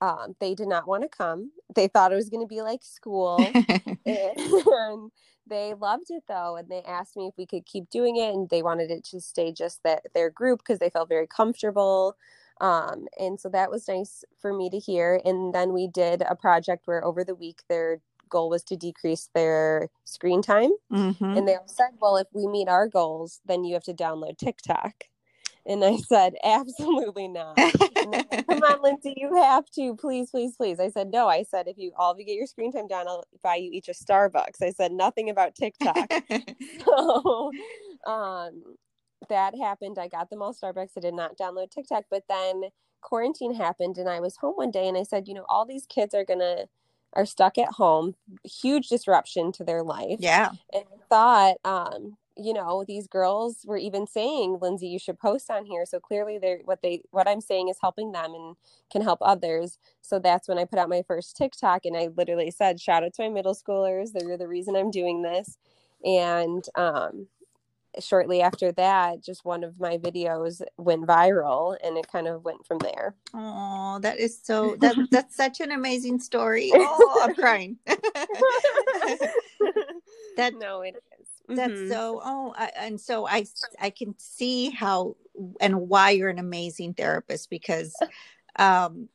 um, 0.00 0.36
they 0.40 0.54
did 0.54 0.68
not 0.68 0.86
want 0.86 1.02
to 1.02 1.08
come. 1.08 1.52
They 1.74 1.88
thought 1.88 2.12
it 2.12 2.16
was 2.16 2.28
going 2.28 2.46
to 2.46 2.54
be 2.54 2.62
like 2.62 2.82
school 2.82 3.38
and 4.06 5.10
they 5.46 5.74
loved 5.74 6.10
it 6.10 6.24
though 6.28 6.56
and 6.56 6.68
they 6.68 6.82
asked 6.82 7.16
me 7.16 7.26
if 7.26 7.34
we 7.38 7.46
could 7.46 7.66
keep 7.66 7.88
doing 7.90 8.16
it 8.16 8.34
and 8.34 8.48
they 8.50 8.62
wanted 8.62 8.90
it 8.90 9.04
to 9.04 9.20
stay 9.20 9.52
just 9.52 9.82
that 9.84 10.02
their 10.14 10.30
group 10.30 10.60
because 10.60 10.78
they 10.78 10.90
felt 10.90 11.08
very 11.08 11.26
comfortable 11.26 12.16
um, 12.60 13.06
and 13.18 13.40
so 13.40 13.48
that 13.48 13.70
was 13.70 13.86
nice 13.86 14.24
for 14.40 14.52
me 14.52 14.68
to 14.70 14.78
hear 14.78 15.20
and 15.24 15.54
then 15.54 15.72
we 15.72 15.86
did 15.86 16.22
a 16.28 16.34
project 16.34 16.86
where 16.86 17.04
over 17.04 17.22
the 17.22 17.34
week 17.34 17.62
they're 17.68 18.00
goal 18.28 18.50
was 18.50 18.62
to 18.64 18.76
decrease 18.76 19.28
their 19.34 19.88
screen 20.04 20.42
time. 20.42 20.70
Mm-hmm. 20.92 21.24
And 21.24 21.48
they 21.48 21.56
said, 21.66 21.90
well, 22.00 22.16
if 22.16 22.26
we 22.32 22.46
meet 22.46 22.68
our 22.68 22.88
goals, 22.88 23.40
then 23.46 23.64
you 23.64 23.74
have 23.74 23.84
to 23.84 23.94
download 23.94 24.38
TikTok. 24.38 25.04
And 25.66 25.84
I 25.84 25.96
said, 25.96 26.34
absolutely 26.44 27.28
not. 27.28 27.58
Said, 27.58 28.46
Come 28.48 28.62
on, 28.62 28.82
Lindsay, 28.82 29.14
you 29.16 29.34
have 29.34 29.68
to. 29.70 29.96
Please, 29.96 30.30
please, 30.30 30.56
please. 30.56 30.78
I 30.78 30.90
said, 30.90 31.10
no. 31.10 31.28
I 31.28 31.42
said, 31.42 31.66
if 31.66 31.76
you 31.76 31.92
all 31.98 32.12
of 32.12 32.18
you 32.18 32.24
get 32.24 32.36
your 32.36 32.46
screen 32.46 32.72
time 32.72 32.86
down, 32.86 33.08
I'll 33.08 33.24
buy 33.42 33.56
you 33.56 33.70
each 33.72 33.88
a 33.88 33.92
Starbucks. 33.92 34.62
I 34.62 34.70
said 34.70 34.92
nothing 34.92 35.28
about 35.28 35.54
TikTok. 35.54 36.12
so 36.84 37.50
um, 38.06 38.62
that 39.28 39.54
happened. 39.56 39.98
I 39.98 40.08
got 40.08 40.30
them 40.30 40.42
all 40.42 40.54
Starbucks. 40.54 40.92
I 40.96 41.00
did 41.00 41.14
not 41.14 41.36
download 41.36 41.70
TikTok. 41.70 42.04
But 42.10 42.24
then 42.28 42.62
quarantine 43.00 43.54
happened 43.54 43.98
and 43.98 44.08
I 44.08 44.20
was 44.20 44.36
home 44.36 44.54
one 44.54 44.70
day 44.70 44.88
and 44.88 44.96
I 44.96 45.02
said, 45.02 45.28
you 45.28 45.34
know, 45.34 45.46
all 45.48 45.64
these 45.64 45.86
kids 45.86 46.14
are 46.14 46.24
going 46.24 46.40
to 46.40 46.66
are 47.16 47.26
stuck 47.26 47.58
at 47.58 47.72
home, 47.72 48.14
huge 48.44 48.88
disruption 48.88 49.50
to 49.52 49.64
their 49.64 49.82
life. 49.82 50.18
Yeah. 50.20 50.50
And 50.72 50.84
I 50.84 50.96
thought, 51.08 51.56
um, 51.64 52.16
you 52.36 52.52
know, 52.52 52.84
these 52.86 53.06
girls 53.06 53.64
were 53.64 53.78
even 53.78 54.06
saying, 54.06 54.58
Lindsay, 54.60 54.88
you 54.88 54.98
should 54.98 55.18
post 55.18 55.50
on 55.50 55.64
here. 55.64 55.86
So 55.86 55.98
clearly 55.98 56.38
they're 56.38 56.58
what 56.64 56.82
they 56.82 57.00
what 57.10 57.26
I'm 57.26 57.40
saying 57.40 57.68
is 57.68 57.78
helping 57.80 58.12
them 58.12 58.34
and 58.34 58.56
can 58.92 59.00
help 59.00 59.20
others. 59.22 59.78
So 60.02 60.18
that's 60.18 60.46
when 60.46 60.58
I 60.58 60.66
put 60.66 60.78
out 60.78 60.90
my 60.90 61.02
first 61.02 61.36
TikTok 61.36 61.86
and 61.86 61.96
I 61.96 62.08
literally 62.14 62.50
said, 62.50 62.78
shout 62.78 63.02
out 63.02 63.14
to 63.14 63.22
my 63.22 63.30
middle 63.30 63.54
schoolers. 63.54 64.12
They're 64.12 64.36
the 64.36 64.48
reason 64.48 64.76
I'm 64.76 64.90
doing 64.90 65.22
this. 65.22 65.56
And 66.04 66.64
um 66.74 67.28
shortly 68.00 68.42
after 68.42 68.72
that, 68.72 69.22
just 69.22 69.44
one 69.44 69.64
of 69.64 69.78
my 69.80 69.98
videos 69.98 70.62
went 70.76 71.06
viral 71.06 71.76
and 71.82 71.96
it 71.96 72.10
kind 72.10 72.26
of 72.26 72.44
went 72.44 72.66
from 72.66 72.78
there. 72.78 73.14
Oh, 73.34 73.98
that 74.00 74.18
is 74.18 74.38
so 74.42 74.76
that 74.80 74.96
that's 75.10 75.36
such 75.36 75.60
an 75.60 75.72
amazing 75.72 76.18
story. 76.20 76.70
Oh, 76.74 77.22
I'm 77.24 77.34
crying. 77.34 77.78
that 80.36 80.54
no, 80.54 80.82
it 80.82 80.96
is. 81.20 81.26
That's 81.48 81.72
mm-hmm. 81.72 81.90
so 81.90 82.20
oh 82.24 82.54
I, 82.56 82.72
and 82.76 83.00
so 83.00 83.26
I 83.26 83.46
I 83.80 83.90
can 83.90 84.14
see 84.18 84.70
how 84.70 85.16
and 85.60 85.88
why 85.88 86.10
you're 86.10 86.30
an 86.30 86.38
amazing 86.38 86.94
therapist 86.94 87.50
because 87.50 87.94
um 88.58 89.08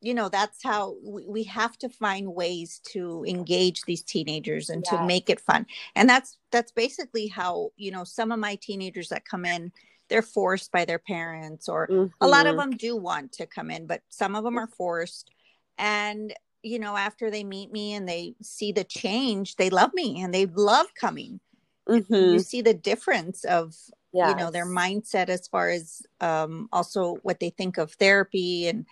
you 0.00 0.14
know 0.14 0.28
that's 0.28 0.62
how 0.62 0.96
we, 1.02 1.24
we 1.26 1.42
have 1.44 1.76
to 1.78 1.88
find 1.88 2.34
ways 2.34 2.80
to 2.84 3.24
engage 3.26 3.82
these 3.82 4.02
teenagers 4.02 4.70
and 4.70 4.84
to 4.84 5.04
make 5.04 5.30
it 5.30 5.40
fun 5.40 5.66
and 5.94 6.08
that's 6.08 6.38
that's 6.50 6.72
basically 6.72 7.26
how 7.26 7.70
you 7.76 7.90
know 7.90 8.04
some 8.04 8.32
of 8.32 8.38
my 8.38 8.56
teenagers 8.56 9.08
that 9.08 9.24
come 9.24 9.44
in 9.44 9.72
they're 10.08 10.22
forced 10.22 10.72
by 10.72 10.84
their 10.84 10.98
parents 10.98 11.68
or 11.68 11.86
mm-hmm. 11.86 12.12
a 12.20 12.28
lot 12.28 12.46
of 12.46 12.56
mm-hmm. 12.56 12.70
them 12.70 12.78
do 12.78 12.96
want 12.96 13.32
to 13.32 13.46
come 13.46 13.70
in 13.70 13.86
but 13.86 14.02
some 14.08 14.34
of 14.34 14.44
them 14.44 14.58
are 14.58 14.68
forced 14.68 15.30
and 15.78 16.34
you 16.62 16.78
know 16.78 16.96
after 16.96 17.30
they 17.30 17.44
meet 17.44 17.72
me 17.72 17.94
and 17.94 18.08
they 18.08 18.34
see 18.42 18.72
the 18.72 18.84
change 18.84 19.56
they 19.56 19.70
love 19.70 19.92
me 19.94 20.22
and 20.22 20.34
they 20.34 20.46
love 20.46 20.86
coming 20.94 21.40
mm-hmm. 21.88 22.14
you 22.14 22.38
see 22.38 22.62
the 22.62 22.74
difference 22.74 23.44
of 23.44 23.74
yes. 24.12 24.30
you 24.30 24.36
know 24.36 24.50
their 24.50 24.66
mindset 24.66 25.28
as 25.28 25.46
far 25.46 25.68
as 25.68 26.02
um 26.20 26.68
also 26.72 27.16
what 27.22 27.40
they 27.40 27.50
think 27.50 27.78
of 27.78 27.92
therapy 27.92 28.68
and 28.68 28.86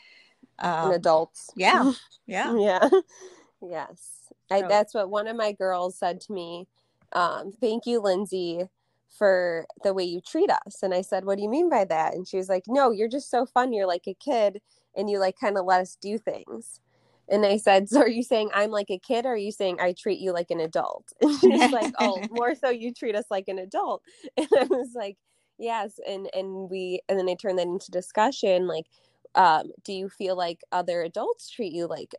um, 0.59 0.87
and 0.87 0.95
adults. 0.95 1.50
Yeah. 1.57 1.93
Yeah. 2.27 2.55
yeah. 2.59 2.88
Yes. 3.62 4.31
I, 4.50 4.61
that's 4.61 4.93
what 4.93 5.09
one 5.09 5.29
of 5.29 5.37
my 5.37 5.53
girls 5.53 5.97
said 5.99 6.21
to 6.23 6.33
me. 6.33 6.69
Um, 7.15 7.53
thank 7.59 7.87
you, 7.87 8.00
Lindsay, 8.00 8.65
for 9.09 9.67
the 9.83 9.95
way 9.95 10.05
you 10.05 10.21
treat 10.21 10.50
us. 10.50 10.83
And 10.83 10.93
I 10.93 11.03
said, 11.03 11.25
What 11.25 11.37
do 11.37 11.43
you 11.43 11.49
mean 11.49 11.71
by 11.71 11.85
that? 11.87 12.15
And 12.15 12.29
she 12.29 12.37
was 12.37 12.49
like, 12.49 12.65
No, 12.69 12.91
you're 12.91 13.09
just 13.09 13.31
so 13.31 13.47
fun. 13.47 13.73
You're 13.73 13.87
like 13.87 14.07
a 14.07 14.15
kid 14.15 14.61
and 14.97 15.09
you 15.09 15.19
like 15.19 15.37
kind 15.41 15.57
of 15.57 15.65
let 15.65 15.81
us 15.81 15.97
do 16.00 16.19
things. 16.19 16.81
And 17.31 17.45
I 17.45 17.57
said, 17.57 17.88
So 17.88 18.00
are 18.00 18.09
you 18.09 18.23
saying 18.23 18.50
I'm 18.55 18.71
like 18.71 18.91
a 18.91 18.99
kid 18.99 19.27
or 19.27 19.31
are 19.31 19.37
you 19.37 19.53
saying 19.53 19.79
I 19.81 19.93
treat 19.93 20.19
you 20.19 20.33
like 20.33 20.50
an 20.50 20.61
adult? 20.61 21.12
And 21.23 21.38
she's 21.41 21.73
like, 21.73 21.95
Oh, 21.99 22.23
more 22.31 22.55
so 22.55 22.71
you 22.71 22.93
treat 22.93 23.17
us 23.17 23.27
like 23.31 23.49
an 23.49 23.59
adult. 23.59 24.03
And 24.37 24.49
I 24.59 24.65
was 24.65 24.93
like, 24.95 25.17
Yes. 25.59 25.99
And 26.07 26.29
and 26.35 26.71
we 26.71 27.00
and 27.09 27.19
then 27.19 27.29
I 27.29 27.35
turned 27.35 27.59
that 27.59 27.67
into 27.67 27.91
discussion, 27.91 28.67
like 28.67 28.87
um, 29.35 29.73
do 29.85 29.93
you 29.93 30.09
feel 30.09 30.37
like 30.37 30.61
other 30.73 31.03
adults 31.03 31.51
treat 31.51 31.73
you 31.73 31.87
like 31.87 32.15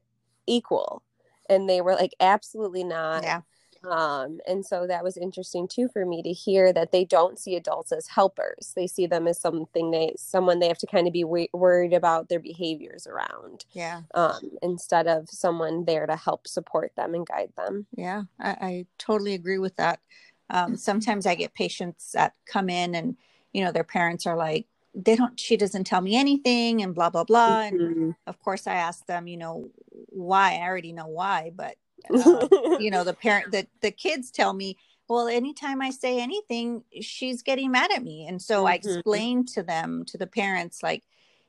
equal? 0.48 1.04
And 1.50 1.68
they 1.68 1.82
were 1.82 1.96
like, 1.96 2.14
absolutely 2.20 2.84
not. 2.84 3.24
Yeah. 3.24 3.42
Um, 3.90 4.40
and 4.46 4.66
so 4.66 4.86
that 4.88 5.06
was 5.06 5.16
interesting 5.16 5.66
too 5.68 5.88
for 5.88 6.06
me 6.06 6.22
to 6.22 6.34
hear 6.34 6.74
that 6.74 6.92
they 6.92 7.06
don't 7.06 7.40
see 7.40 7.56
adults 7.56 7.94
as 7.94 8.08
helpers. 8.08 8.74
They 8.76 8.88
see 8.88 9.08
them 9.08 9.26
as 9.26 9.40
something 9.40 9.92
they, 9.92 10.14
someone 10.18 10.60
they 10.60 10.68
have 10.68 10.78
to 10.80 10.88
kind 10.88 11.08
of 11.08 11.14
be 11.14 11.24
worried 11.24 11.94
about 11.94 12.28
their 12.28 12.42
behaviors 12.42 13.08
around. 13.08 13.66
Yeah. 13.72 14.02
Um, 14.14 14.52
instead 14.62 15.08
of 15.08 15.30
someone 15.30 15.86
there 15.86 16.06
to 16.06 16.18
help 16.18 16.46
support 16.46 16.92
them 16.98 17.14
and 17.14 17.26
guide 17.26 17.54
them. 17.56 17.88
Yeah, 17.96 18.24
I, 18.38 18.50
I 18.50 18.86
totally 18.98 19.34
agree 19.34 19.60
with 19.60 19.78
that. 19.78 20.02
Um, 20.50 20.76
sometimes 20.76 21.26
I 21.26 21.36
get 21.36 21.54
patients 21.54 22.12
that 22.14 22.34
come 22.46 22.70
in 22.70 22.96
and, 22.96 23.16
you 23.54 23.64
know, 23.64 23.72
their 23.72 23.84
parents 23.86 24.26
are 24.26 24.36
like, 24.36 24.68
they 24.94 25.16
don't 25.16 25.40
she 25.40 25.56
doesn't 25.58 25.86
tell 25.86 26.02
me 26.02 26.16
anything 26.16 26.82
and 26.82 26.96
blah 26.96 27.10
blah 27.10 27.24
blah 27.24 27.62
and 27.62 27.80
mm-hmm. 27.80 28.10
of 28.28 28.40
course 28.40 28.68
i 28.68 28.74
ask 28.74 29.06
them 29.06 29.28
you 29.28 29.38
know 29.38 29.70
why 29.92 30.56
i 30.56 30.62
already 30.62 30.92
know 30.92 31.08
why 31.08 31.52
but 31.56 31.76
uh, 32.14 32.48
you 32.80 32.90
know 32.90 33.04
the 33.04 33.14
parent 33.14 33.52
the, 33.52 33.68
the 33.82 33.92
kids 33.92 34.32
tell 34.32 34.54
me 34.54 34.78
well 35.08 35.28
anytime 35.28 35.82
i 35.82 35.90
say 35.90 36.20
anything 36.20 36.84
she's 37.02 37.44
getting 37.44 37.72
mad 37.72 37.92
at 37.92 38.04
me 38.04 38.26
and 38.28 38.42
so 38.42 38.60
mm-hmm. 38.60 38.68
i 38.68 38.74
explained 38.76 39.48
to 39.48 39.62
them 39.64 40.04
to 40.06 40.18
the 40.18 40.28
parents 40.28 40.82
like 40.82 41.04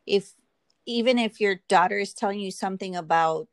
if 0.06 0.34
even 0.86 1.18
if 1.18 1.40
your 1.40 1.60
daughter 1.68 1.98
is 1.98 2.12
telling 2.12 2.40
you 2.40 2.50
something 2.50 2.96
about 2.96 3.48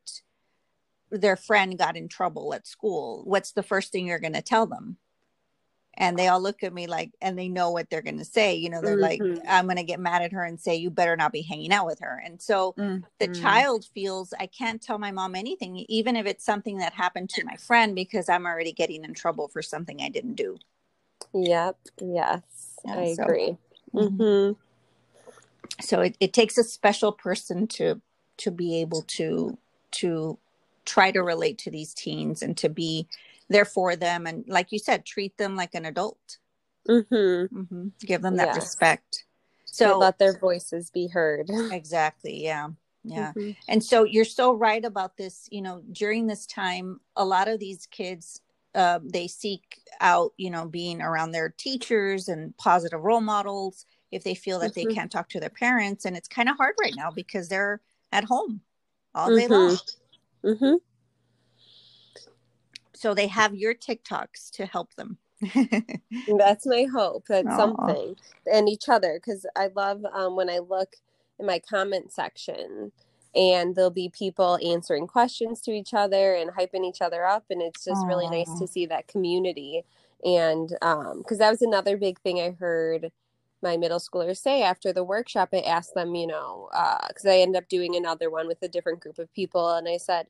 their 1.10 1.36
friend 1.36 1.78
got 1.78 1.96
in 1.96 2.08
trouble 2.08 2.52
at 2.52 2.66
school 2.66 3.22
what's 3.24 3.52
the 3.52 3.62
first 3.62 3.90
thing 3.90 4.06
you're 4.06 4.18
going 4.18 4.32
to 4.34 4.42
tell 4.42 4.66
them 4.66 4.98
and 5.98 6.16
they 6.16 6.28
all 6.28 6.40
look 6.40 6.62
at 6.62 6.72
me 6.72 6.86
like 6.86 7.10
and 7.20 7.38
they 7.38 7.48
know 7.48 7.70
what 7.70 7.90
they're 7.90 8.02
going 8.02 8.18
to 8.18 8.24
say 8.24 8.54
you 8.54 8.70
know 8.70 8.80
they're 8.80 8.96
mm-hmm. 8.96 9.32
like 9.32 9.42
i'm 9.48 9.66
going 9.66 9.76
to 9.76 9.82
get 9.82 10.00
mad 10.00 10.22
at 10.22 10.32
her 10.32 10.44
and 10.44 10.58
say 10.58 10.74
you 10.74 10.90
better 10.90 11.16
not 11.16 11.32
be 11.32 11.42
hanging 11.42 11.72
out 11.72 11.84
with 11.84 11.98
her 12.00 12.22
and 12.24 12.40
so 12.40 12.72
mm-hmm. 12.78 13.04
the 13.18 13.28
child 13.28 13.84
feels 13.84 14.32
i 14.40 14.46
can't 14.46 14.80
tell 14.80 14.98
my 14.98 15.10
mom 15.10 15.34
anything 15.34 15.84
even 15.88 16.16
if 16.16 16.24
it's 16.24 16.44
something 16.44 16.78
that 16.78 16.94
happened 16.94 17.28
to 17.28 17.44
my 17.44 17.56
friend 17.56 17.94
because 17.94 18.28
i'm 18.28 18.46
already 18.46 18.72
getting 18.72 19.04
in 19.04 19.12
trouble 19.12 19.48
for 19.48 19.60
something 19.60 20.00
i 20.00 20.08
didn't 20.08 20.34
do 20.34 20.56
yep 21.34 21.76
yes 22.00 22.42
yeah, 22.84 22.94
i 22.94 23.12
so, 23.12 23.22
agree 23.24 23.56
mm-hmm. 23.94 24.22
mm-hmm. 24.22 24.52
so 25.80 26.00
it, 26.00 26.16
it 26.20 26.32
takes 26.32 26.56
a 26.56 26.64
special 26.64 27.12
person 27.12 27.66
to 27.66 28.00
to 28.36 28.50
be 28.50 28.80
able 28.80 29.02
to 29.02 29.58
to 29.90 30.38
try 30.84 31.10
to 31.10 31.22
relate 31.22 31.58
to 31.58 31.70
these 31.70 31.92
teens 31.92 32.40
and 32.40 32.56
to 32.56 32.68
be 32.68 33.06
there 33.48 33.64
for 33.64 33.96
them 33.96 34.26
and 34.26 34.44
like 34.46 34.72
you 34.72 34.78
said 34.78 35.04
treat 35.04 35.36
them 35.36 35.56
like 35.56 35.74
an 35.74 35.84
adult 35.84 36.38
mm-hmm. 36.88 37.14
Mm-hmm. 37.56 37.88
give 38.00 38.22
them 38.22 38.36
that 38.36 38.48
yes. 38.48 38.56
respect 38.56 39.24
so 39.64 39.98
let 39.98 40.18
their 40.18 40.38
voices 40.38 40.90
be 40.90 41.08
heard 41.08 41.50
exactly 41.72 42.42
yeah 42.42 42.68
yeah 43.04 43.32
mm-hmm. 43.36 43.52
and 43.68 43.82
so 43.82 44.04
you're 44.04 44.24
so 44.24 44.52
right 44.52 44.84
about 44.84 45.16
this 45.16 45.48
you 45.50 45.62
know 45.62 45.82
during 45.92 46.26
this 46.26 46.46
time 46.46 47.00
a 47.16 47.24
lot 47.24 47.48
of 47.48 47.58
these 47.58 47.86
kids 47.86 48.40
uh, 48.74 49.00
they 49.02 49.26
seek 49.26 49.80
out 50.00 50.32
you 50.36 50.50
know 50.50 50.66
being 50.66 51.00
around 51.00 51.32
their 51.32 51.48
teachers 51.48 52.28
and 52.28 52.56
positive 52.58 53.00
role 53.00 53.20
models 53.20 53.86
if 54.10 54.24
they 54.24 54.34
feel 54.34 54.58
that 54.58 54.74
they 54.74 54.84
mm-hmm. 54.84 54.94
can't 54.94 55.12
talk 55.12 55.28
to 55.28 55.40
their 55.40 55.48
parents 55.48 56.04
and 56.04 56.16
it's 56.16 56.28
kind 56.28 56.48
of 56.48 56.56
hard 56.56 56.74
right 56.80 56.94
now 56.96 57.10
because 57.10 57.48
they're 57.48 57.80
at 58.12 58.24
home 58.24 58.60
all 59.14 59.34
day 59.34 59.48
long 59.48 59.70
mm-hmm. 59.70 60.48
Mm-hmm 60.48 60.74
so 62.98 63.14
they 63.14 63.28
have 63.28 63.54
your 63.54 63.74
TikToks 63.74 64.50
to 64.52 64.66
help 64.66 64.94
them. 64.94 65.18
That's 66.36 66.66
my 66.66 66.86
hope. 66.92 67.26
That's 67.28 67.46
Aww. 67.46 67.56
something, 67.56 68.16
and 68.52 68.68
each 68.68 68.88
other 68.88 69.20
because 69.22 69.46
I 69.54 69.70
love 69.74 70.04
um, 70.12 70.34
when 70.34 70.50
I 70.50 70.58
look 70.58 70.96
in 71.38 71.46
my 71.46 71.60
comment 71.60 72.12
section 72.12 72.90
and 73.36 73.76
there'll 73.76 73.90
be 73.90 74.08
people 74.08 74.58
answering 74.64 75.06
questions 75.06 75.60
to 75.60 75.70
each 75.70 75.94
other 75.94 76.34
and 76.34 76.50
hyping 76.50 76.84
each 76.84 77.00
other 77.00 77.24
up, 77.24 77.44
and 77.50 77.62
it's 77.62 77.84
just 77.84 78.04
Aww. 78.04 78.08
really 78.08 78.28
nice 78.28 78.58
to 78.58 78.66
see 78.66 78.86
that 78.86 79.06
community. 79.06 79.84
And 80.24 80.70
because 80.70 81.12
um, 81.12 81.38
that 81.38 81.50
was 81.50 81.62
another 81.62 81.96
big 81.96 82.18
thing 82.20 82.40
I 82.40 82.50
heard 82.50 83.12
my 83.62 83.76
middle 83.76 84.00
schoolers 84.00 84.38
say 84.38 84.62
after 84.62 84.92
the 84.92 85.04
workshop, 85.04 85.50
I 85.52 85.60
asked 85.60 85.94
them, 85.94 86.14
you 86.14 86.26
know, 86.26 86.68
because 87.06 87.26
uh, 87.26 87.30
I 87.30 87.38
ended 87.38 87.62
up 87.62 87.68
doing 87.68 87.94
another 87.94 88.30
one 88.30 88.48
with 88.48 88.62
a 88.62 88.68
different 88.68 89.00
group 89.00 89.18
of 89.20 89.32
people, 89.34 89.68
and 89.76 89.88
I 89.88 89.98
said, 89.98 90.26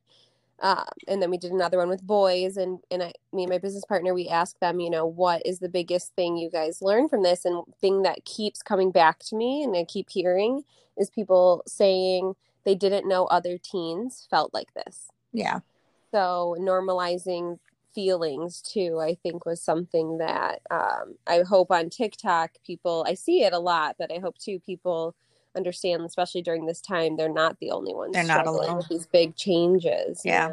um, 0.61 0.85
and 1.07 1.23
then 1.23 1.31
we 1.31 1.38
did 1.38 1.53
another 1.53 1.79
one 1.79 1.88
with 1.88 2.07
boys 2.07 2.57
and 2.57 2.81
and 2.91 3.03
I, 3.03 3.12
me 3.33 3.45
and 3.45 3.50
my 3.50 3.59
business 3.59 3.85
partner 3.85 4.15
we 4.15 4.29
asked 4.29 4.61
them 4.61 4.81
you 4.81 4.91
know 4.91 5.07
what 5.07 5.43
is 5.45 5.59
the 5.59 5.69
biggest 5.69 6.15
thing 6.15 6.37
you 6.37 6.50
guys 6.50 6.83
learn 6.83 7.09
from 7.09 7.23
this? 7.23 7.45
And 7.45 7.62
thing 7.81 8.03
that 8.03 8.25
keeps 8.25 8.62
coming 8.62 8.91
back 8.91 9.21
to 9.21 9.37
me 9.37 9.62
and 9.62 9.77
i 9.77 9.85
keep 9.85 10.11
hearing 10.11 10.65
is 10.97 11.11
people 11.11 11.62
saying 11.67 12.35
they 12.65 12.75
didn't 12.75 13.09
know 13.09 13.27
other 13.27 13.57
teens 13.57 14.27
felt 14.29 14.53
like 14.53 14.75
this. 14.75 15.07
Yeah. 15.33 15.61
So 16.12 16.57
normalizing 16.59 17.59
feelings 17.95 18.61
too 18.61 19.00
i 19.00 19.15
think 19.23 19.45
was 19.45 19.61
something 19.61 20.19
that 20.19 20.61
um, 20.71 21.17
i 21.27 21.41
hope 21.41 21.71
on 21.71 21.91
tiktok 21.91 22.50
people 22.65 23.05
i 23.09 23.15
see 23.15 23.43
it 23.43 23.53
a 23.53 23.59
lot 23.59 23.97
but 23.99 24.12
i 24.12 24.19
hope 24.19 24.38
too 24.38 24.61
people 24.61 25.17
understand, 25.59 26.03
especially 26.03 26.41
during 26.41 26.65
this 26.65 26.81
time, 26.81 27.17
they're 27.17 27.29
not 27.29 27.59
the 27.61 27.73
only 27.73 27.95
ones. 27.95 28.15
They're 28.15 28.25
not 28.25 28.47
alone 28.47 28.79
with 28.79 28.88
these 28.88 29.07
big 29.07 29.37
changes. 29.37 30.23
Yeah, 30.25 30.53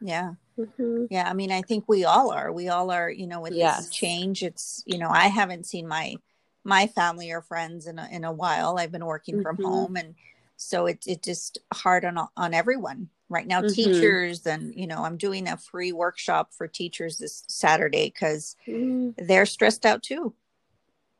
yeah, 0.00 0.32
yeah. 0.58 0.64
Mm-hmm. 0.64 1.04
yeah. 1.10 1.28
I 1.28 1.34
mean, 1.34 1.52
I 1.52 1.62
think 1.62 1.84
we 1.86 2.04
all 2.04 2.32
are. 2.32 2.50
We 2.50 2.68
all 2.68 2.90
are. 2.90 3.08
You 3.08 3.28
know, 3.28 3.40
with 3.40 3.52
yes. 3.52 3.76
this 3.76 3.90
change, 3.90 4.42
it's 4.42 4.82
you 4.86 4.98
know, 4.98 5.08
I 5.08 5.28
haven't 5.28 5.66
seen 5.66 5.86
my 5.86 6.16
my 6.64 6.88
family 6.88 7.30
or 7.30 7.42
friends 7.42 7.86
in 7.86 7.98
a, 7.98 8.08
in 8.10 8.24
a 8.24 8.32
while. 8.32 8.78
I've 8.78 8.90
been 8.90 9.06
working 9.06 9.36
mm-hmm. 9.36 9.42
from 9.42 9.62
home, 9.62 9.96
and 9.96 10.14
so 10.56 10.86
it's 10.86 11.06
it 11.06 11.22
just 11.22 11.58
hard 11.72 12.04
on 12.04 12.18
on 12.36 12.54
everyone 12.54 13.10
right 13.28 13.46
now. 13.46 13.60
Mm-hmm. 13.60 13.74
Teachers, 13.74 14.46
and 14.46 14.74
you 14.74 14.88
know, 14.88 15.04
I'm 15.04 15.18
doing 15.18 15.46
a 15.46 15.56
free 15.56 15.92
workshop 15.92 16.52
for 16.52 16.66
teachers 16.66 17.18
this 17.18 17.44
Saturday 17.46 18.06
because 18.06 18.56
mm. 18.66 19.14
they're 19.18 19.46
stressed 19.46 19.86
out 19.86 20.02
too. 20.02 20.34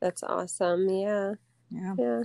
That's 0.01 0.23
awesome. 0.23 0.89
Yeah. 0.89 1.35
Yeah. 1.69 1.95
Yeah 1.97 2.23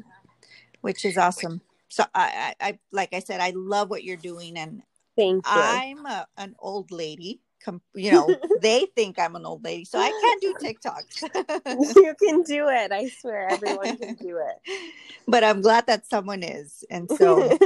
which 0.82 1.04
is 1.04 1.16
awesome. 1.16 1.62
So 1.88 2.04
I, 2.14 2.54
I, 2.60 2.68
I 2.68 2.78
like 2.90 3.14
I 3.14 3.20
said, 3.20 3.40
I 3.40 3.52
love 3.54 3.90
what 3.90 4.04
you're 4.04 4.16
doing, 4.16 4.56
and 4.56 4.82
thank 5.16 5.44
you. 5.46 5.52
I'm 5.52 6.04
a, 6.06 6.26
an 6.36 6.54
old 6.58 6.90
lady. 6.90 7.40
Com- 7.64 7.82
you 7.94 8.10
know, 8.10 8.34
they 8.60 8.86
think 8.94 9.18
I'm 9.18 9.36
an 9.36 9.46
old 9.46 9.64
lady, 9.64 9.84
so 9.84 9.98
I 9.98 10.10
can't 10.10 10.40
do 10.40 10.54
TikToks. 10.54 11.96
you 11.96 12.14
can 12.20 12.42
do 12.42 12.68
it. 12.68 12.92
I 12.92 13.08
swear, 13.08 13.48
everyone 13.48 13.96
can 13.96 14.14
do 14.14 14.38
it. 14.38 14.72
But 15.28 15.44
I'm 15.44 15.62
glad 15.62 15.86
that 15.86 16.04
someone 16.04 16.42
is, 16.42 16.84
and 16.90 17.08
so 17.08 17.56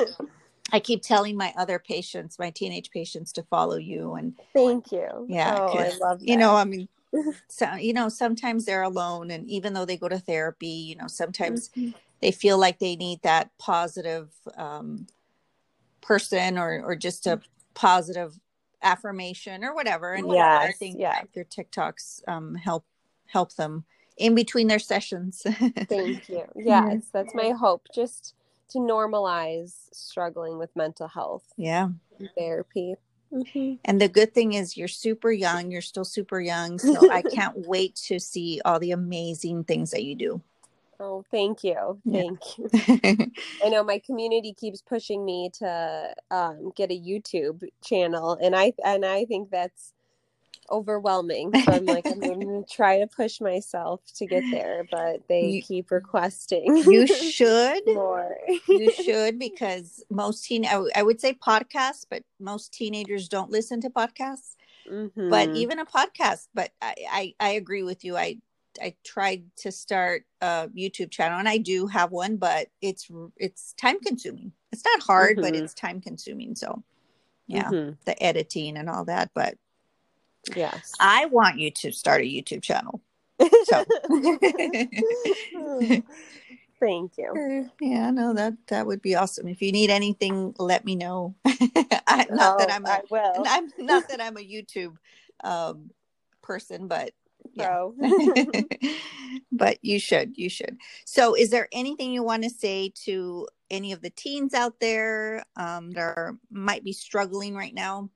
I 0.72 0.78
keep 0.78 1.00
telling 1.00 1.38
my 1.38 1.54
other 1.56 1.78
patients, 1.78 2.38
my 2.38 2.50
teenage 2.50 2.90
patients, 2.90 3.32
to 3.32 3.42
follow 3.44 3.76
you. 3.76 4.12
And 4.12 4.34
thank 4.54 4.92
you. 4.92 5.26
Yeah, 5.26 5.58
oh, 5.62 5.78
I 5.78 5.92
love. 5.98 6.20
That. 6.20 6.28
You 6.28 6.36
know, 6.36 6.54
I 6.54 6.64
mean, 6.64 6.86
so 7.48 7.72
you 7.76 7.94
know, 7.94 8.10
sometimes 8.10 8.66
they're 8.66 8.82
alone, 8.82 9.30
and 9.30 9.48
even 9.48 9.72
though 9.72 9.86
they 9.86 9.96
go 9.96 10.08
to 10.08 10.18
therapy, 10.18 10.66
you 10.66 10.96
know, 10.96 11.06
sometimes. 11.06 11.70
Mm-hmm 11.70 11.90
they 12.20 12.30
feel 12.30 12.58
like 12.58 12.78
they 12.78 12.96
need 12.96 13.22
that 13.22 13.50
positive 13.58 14.30
um, 14.56 15.06
person 16.00 16.58
or 16.58 16.82
or 16.84 16.96
just 16.96 17.26
a 17.26 17.40
positive 17.74 18.38
affirmation 18.82 19.64
or 19.64 19.74
whatever 19.74 20.12
and 20.12 20.30
yeah 20.30 20.58
i 20.62 20.70
think 20.70 20.96
yeah. 20.98 21.22
your 21.34 21.44
tiktoks 21.44 22.20
um, 22.28 22.54
help 22.54 22.84
help 23.26 23.54
them 23.54 23.84
in 24.16 24.34
between 24.34 24.68
their 24.68 24.78
sessions 24.78 25.42
thank 25.88 26.28
you 26.28 26.44
yes 26.54 27.08
that's 27.12 27.34
my 27.34 27.50
hope 27.50 27.86
just 27.92 28.34
to 28.68 28.78
normalize 28.78 29.74
struggling 29.92 30.58
with 30.58 30.74
mental 30.74 31.08
health. 31.08 31.44
Yeah. 31.56 31.88
Therapy. 32.36 32.96
Mm-hmm. 33.32 33.74
And 33.84 34.00
the 34.00 34.08
good 34.08 34.32
thing 34.32 34.54
is 34.54 34.76
you're 34.76 34.88
super 34.88 35.32
young, 35.32 35.70
you're 35.70 35.82
still 35.82 36.04
super 36.04 36.40
young, 36.40 36.78
so 36.78 37.10
I 37.10 37.22
can't 37.34 37.66
wait 37.66 37.96
to 38.06 38.18
see 38.18 38.60
all 38.64 38.78
the 38.78 38.92
amazing 38.92 39.64
things 39.64 39.90
that 39.90 40.04
you 40.04 40.14
do. 40.14 40.42
Oh, 40.98 41.24
thank 41.30 41.62
you. 41.64 41.98
Thank 42.10 42.40
yeah. 42.56 42.96
you. 43.16 43.32
I 43.64 43.68
know 43.68 43.84
my 43.84 43.98
community 43.98 44.54
keeps 44.54 44.80
pushing 44.80 45.24
me 45.24 45.50
to 45.58 46.14
um, 46.30 46.72
get 46.76 46.90
a 46.90 46.98
YouTube 46.98 47.62
channel 47.84 48.38
and 48.40 48.56
I 48.56 48.72
and 48.84 49.04
I 49.04 49.24
think 49.24 49.50
that's 49.50 49.92
overwhelming. 50.70 51.52
So 51.62 51.72
I'm 51.72 51.84
like, 51.84 52.06
I'm 52.06 52.20
going 52.20 52.40
to 52.40 52.64
try 52.70 52.98
to 52.98 53.06
push 53.06 53.40
myself 53.40 54.00
to 54.16 54.26
get 54.26 54.44
there, 54.50 54.86
but 54.90 55.22
they 55.28 55.46
you, 55.46 55.62
keep 55.62 55.90
requesting. 55.90 56.76
You 56.76 57.06
should 57.32 57.82
more. 57.86 58.36
you 58.68 58.92
should 58.92 59.38
because 59.38 60.02
most 60.10 60.44
teen, 60.44 60.64
I, 60.64 60.72
w- 60.72 60.90
I 60.94 61.02
would 61.02 61.20
say 61.20 61.34
podcasts, 61.34 62.06
but 62.08 62.22
most 62.40 62.72
teenagers 62.72 63.28
don't 63.28 63.50
listen 63.50 63.80
to 63.82 63.90
podcasts. 63.90 64.54
Mm-hmm. 64.90 65.30
But 65.30 65.48
even 65.50 65.80
a 65.80 65.86
podcast, 65.86 66.46
but 66.54 66.70
I, 66.80 66.94
I, 67.10 67.34
I 67.40 67.48
agree 67.50 67.82
with 67.82 68.04
you. 68.04 68.16
I 68.16 68.38
I 68.80 68.94
tried 69.04 69.44
to 69.58 69.72
start 69.72 70.24
a 70.40 70.68
YouTube 70.68 71.10
channel 71.10 71.38
and 71.38 71.48
I 71.48 71.58
do 71.58 71.86
have 71.86 72.10
one, 72.12 72.36
but 72.36 72.68
it's 72.80 73.08
it's 73.36 73.74
time 73.74 74.00
consuming. 74.00 74.52
It's 74.72 74.84
not 74.84 75.02
hard, 75.02 75.36
mm-hmm. 75.36 75.42
but 75.42 75.54
it's 75.54 75.74
time 75.74 76.00
consuming. 76.00 76.54
So 76.54 76.82
yeah, 77.46 77.70
mm-hmm. 77.70 77.92
the 78.04 78.22
editing 78.22 78.76
and 78.76 78.88
all 78.88 79.04
that. 79.06 79.30
But 79.34 79.56
Yes. 80.54 80.92
I 81.00 81.26
want 81.26 81.58
you 81.58 81.70
to 81.72 81.90
start 81.92 82.22
a 82.22 82.24
YouTube 82.24 82.62
channel. 82.62 83.00
So 83.64 83.84
Thank 86.78 87.12
you. 87.16 87.70
Yeah, 87.80 88.10
no, 88.10 88.34
that 88.34 88.54
that 88.68 88.86
would 88.86 89.02
be 89.02 89.14
awesome. 89.14 89.48
If 89.48 89.62
you 89.62 89.72
need 89.72 89.90
anything, 89.90 90.54
let 90.58 90.84
me 90.84 90.94
know. 90.94 91.34
I, 91.44 92.26
not 92.30 92.54
oh, 92.54 92.58
that 92.58 92.70
I'm 92.72 92.84
a, 92.84 92.88
I 92.88 93.00
will. 93.10 93.44
I'm 93.46 93.70
not 93.78 94.08
that 94.08 94.20
I'm 94.20 94.36
a 94.36 94.40
YouTube 94.40 94.96
um, 95.42 95.90
person, 96.42 96.86
but 96.86 97.12
yeah. 97.56 97.88
but 99.52 99.78
you 99.82 99.98
should, 99.98 100.36
you 100.36 100.48
should. 100.48 100.76
So, 101.04 101.34
is 101.34 101.50
there 101.50 101.68
anything 101.72 102.12
you 102.12 102.22
want 102.22 102.44
to 102.44 102.50
say 102.50 102.92
to 103.04 103.48
any 103.70 103.92
of 103.92 104.02
the 104.02 104.10
teens 104.10 104.54
out 104.54 104.80
there 104.80 105.44
um, 105.56 105.90
that 105.92 106.00
are, 106.00 106.38
might 106.50 106.84
be 106.84 106.92
struggling 106.92 107.54
right 107.54 107.74
now? 107.74 108.10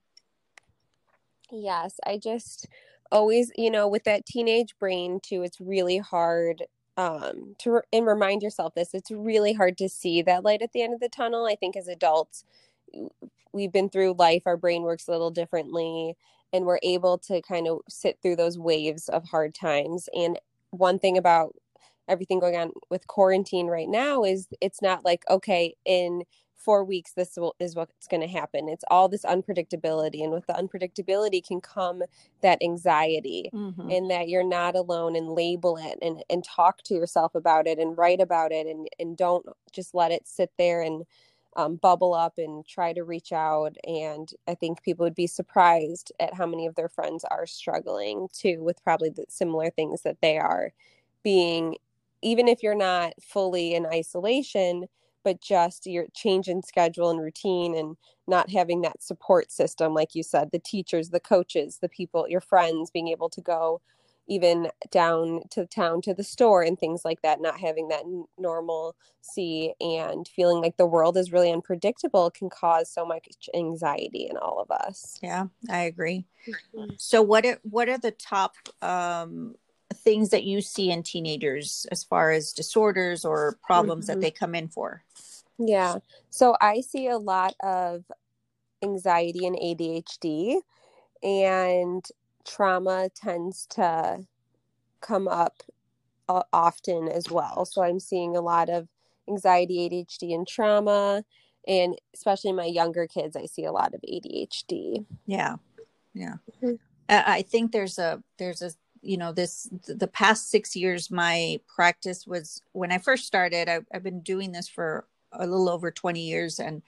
Yes, 1.51 1.99
I 2.05 2.17
just 2.17 2.67
always, 3.11 3.51
you 3.57 3.69
know, 3.69 3.87
with 3.87 4.03
that 4.05 4.25
teenage 4.25 4.77
brain 4.79 5.19
too, 5.21 5.43
it's 5.43 5.59
really 5.59 5.97
hard 5.97 6.63
um 6.97 7.55
to 7.57 7.71
re- 7.71 7.81
and 7.93 8.05
remind 8.05 8.43
yourself 8.43 8.73
this. 8.75 8.93
It's 8.93 9.11
really 9.11 9.53
hard 9.53 9.77
to 9.79 9.89
see 9.89 10.21
that 10.21 10.43
light 10.43 10.61
at 10.61 10.71
the 10.73 10.81
end 10.81 10.93
of 10.93 10.99
the 10.99 11.09
tunnel. 11.09 11.45
I 11.45 11.55
think 11.55 11.75
as 11.75 11.87
adults, 11.87 12.43
we've 13.53 13.71
been 13.71 13.89
through 13.89 14.15
life, 14.17 14.43
our 14.45 14.57
brain 14.57 14.83
works 14.83 15.07
a 15.07 15.11
little 15.11 15.31
differently 15.31 16.15
and 16.53 16.65
we're 16.65 16.79
able 16.83 17.17
to 17.17 17.41
kind 17.41 17.67
of 17.67 17.79
sit 17.89 18.19
through 18.21 18.35
those 18.35 18.57
waves 18.57 19.09
of 19.09 19.23
hard 19.25 19.53
times. 19.53 20.09
And 20.13 20.39
one 20.71 20.99
thing 20.99 21.17
about 21.17 21.55
everything 22.07 22.39
going 22.39 22.57
on 22.57 22.71
with 22.89 23.07
quarantine 23.07 23.67
right 23.67 23.89
now 23.89 24.23
is 24.23 24.47
it's 24.59 24.81
not 24.81 25.05
like 25.05 25.23
okay, 25.29 25.75
in 25.85 26.23
four 26.61 26.83
weeks 26.83 27.13
this 27.13 27.35
will, 27.37 27.55
is 27.59 27.75
what's 27.75 28.07
going 28.07 28.21
to 28.21 28.27
happen 28.27 28.69
it's 28.69 28.83
all 28.89 29.09
this 29.09 29.25
unpredictability 29.25 30.23
and 30.23 30.31
with 30.31 30.45
the 30.47 30.53
unpredictability 30.53 31.45
can 31.45 31.59
come 31.59 32.03
that 32.41 32.61
anxiety 32.61 33.49
mm-hmm. 33.53 33.89
and 33.89 34.11
that 34.11 34.29
you're 34.29 34.47
not 34.47 34.75
alone 34.75 35.15
and 35.15 35.29
label 35.29 35.77
it 35.77 35.97
and, 36.01 36.23
and 36.29 36.43
talk 36.43 36.81
to 36.83 36.93
yourself 36.93 37.33
about 37.35 37.67
it 37.67 37.79
and 37.79 37.97
write 37.97 38.21
about 38.21 38.51
it 38.51 38.67
and, 38.67 38.87
and 38.99 39.17
don't 39.17 39.45
just 39.71 39.95
let 39.95 40.11
it 40.11 40.27
sit 40.27 40.51
there 40.57 40.81
and 40.81 41.03
um, 41.55 41.75
bubble 41.75 42.13
up 42.13 42.37
and 42.37 42.65
try 42.65 42.93
to 42.93 43.03
reach 43.03 43.31
out 43.33 43.75
and 43.85 44.33
i 44.47 44.55
think 44.55 44.81
people 44.83 45.03
would 45.03 45.15
be 45.15 45.27
surprised 45.27 46.11
at 46.19 46.33
how 46.33 46.45
many 46.45 46.65
of 46.65 46.75
their 46.75 46.89
friends 46.89 47.25
are 47.29 47.45
struggling 47.45 48.27
too 48.33 48.63
with 48.63 48.83
probably 48.83 49.09
the 49.09 49.25
similar 49.27 49.69
things 49.69 50.01
that 50.03 50.17
they 50.21 50.37
are 50.37 50.71
being 51.23 51.75
even 52.21 52.47
if 52.47 52.63
you're 52.63 52.75
not 52.75 53.13
fully 53.21 53.73
in 53.73 53.85
isolation 53.85 54.85
but 55.23 55.41
just 55.41 55.85
your 55.85 56.07
change 56.15 56.47
in 56.47 56.63
schedule 56.63 57.09
and 57.09 57.21
routine 57.21 57.75
and 57.75 57.95
not 58.27 58.49
having 58.49 58.81
that 58.81 59.03
support 59.03 59.51
system 59.51 59.93
like 59.93 60.15
you 60.15 60.23
said 60.23 60.49
the 60.51 60.59
teachers 60.59 61.09
the 61.09 61.19
coaches 61.19 61.79
the 61.81 61.89
people 61.89 62.27
your 62.29 62.41
friends 62.41 62.89
being 62.89 63.09
able 63.09 63.29
to 63.29 63.41
go 63.41 63.81
even 64.27 64.69
down 64.91 65.41
to 65.49 65.65
town 65.65 66.01
to 66.01 66.13
the 66.13 66.23
store 66.23 66.63
and 66.63 66.79
things 66.79 67.03
like 67.03 67.21
that 67.21 67.41
not 67.41 67.59
having 67.59 67.89
that 67.89 68.03
normalcy 68.37 69.73
and 69.79 70.27
feeling 70.27 70.61
like 70.61 70.77
the 70.77 70.85
world 70.85 71.17
is 71.17 71.31
really 71.31 71.51
unpredictable 71.51 72.31
can 72.31 72.49
cause 72.49 72.91
so 72.91 73.05
much 73.05 73.27
anxiety 73.53 74.27
in 74.29 74.37
all 74.37 74.59
of 74.59 74.71
us 74.71 75.19
yeah 75.21 75.45
i 75.69 75.81
agree 75.81 76.25
mm-hmm. 76.47 76.91
so 76.97 77.21
what 77.21 77.45
are 77.45 77.59
what 77.63 77.89
are 77.89 77.97
the 77.97 78.11
top 78.11 78.55
um 78.81 79.55
things 79.93 80.29
that 80.29 80.45
you 80.45 80.61
see 80.61 80.89
in 80.89 81.03
teenagers 81.03 81.85
as 81.91 82.03
far 82.03 82.31
as 82.31 82.53
disorders 82.53 83.25
or 83.25 83.57
problems 83.61 84.05
mm-hmm. 84.05 84.19
that 84.19 84.21
they 84.21 84.31
come 84.31 84.55
in 84.55 84.69
for 84.69 85.03
yeah. 85.67 85.95
So 86.29 86.55
I 86.59 86.81
see 86.81 87.07
a 87.07 87.17
lot 87.17 87.53
of 87.61 88.03
anxiety 88.83 89.45
and 89.45 89.55
ADHD, 89.55 90.55
and 91.21 92.03
trauma 92.45 93.09
tends 93.15 93.65
to 93.67 94.25
come 95.01 95.27
up 95.27 95.63
uh, 96.29 96.43
often 96.53 97.07
as 97.07 97.29
well. 97.29 97.65
So 97.65 97.83
I'm 97.83 97.99
seeing 97.99 98.35
a 98.35 98.41
lot 98.41 98.69
of 98.69 98.87
anxiety, 99.27 99.89
ADHD, 99.89 100.33
and 100.33 100.47
trauma. 100.47 101.23
And 101.67 101.95
especially 102.13 102.53
my 102.53 102.65
younger 102.65 103.07
kids, 103.07 103.35
I 103.35 103.45
see 103.45 103.65
a 103.65 103.71
lot 103.71 103.93
of 103.93 104.01
ADHD. 104.01 105.05
Yeah. 105.25 105.57
Yeah. 106.13 106.35
Mm-hmm. 106.61 106.75
I 107.09 107.41
think 107.41 107.71
there's 107.71 107.99
a, 107.99 108.23
there's 108.37 108.61
a, 108.61 108.71
you 109.01 109.17
know, 109.17 109.33
this, 109.33 109.67
the 109.87 110.07
past 110.07 110.49
six 110.49 110.75
years, 110.75 111.11
my 111.11 111.59
practice 111.67 112.25
was 112.25 112.61
when 112.71 112.91
I 112.91 112.99
first 112.99 113.25
started, 113.25 113.67
I, 113.67 113.81
I've 113.93 114.03
been 114.03 114.21
doing 114.21 114.51
this 114.51 114.69
for 114.69 115.05
a 115.33 115.45
little 115.45 115.69
over 115.69 115.91
20 115.91 116.19
years 116.21 116.59
and 116.59 116.81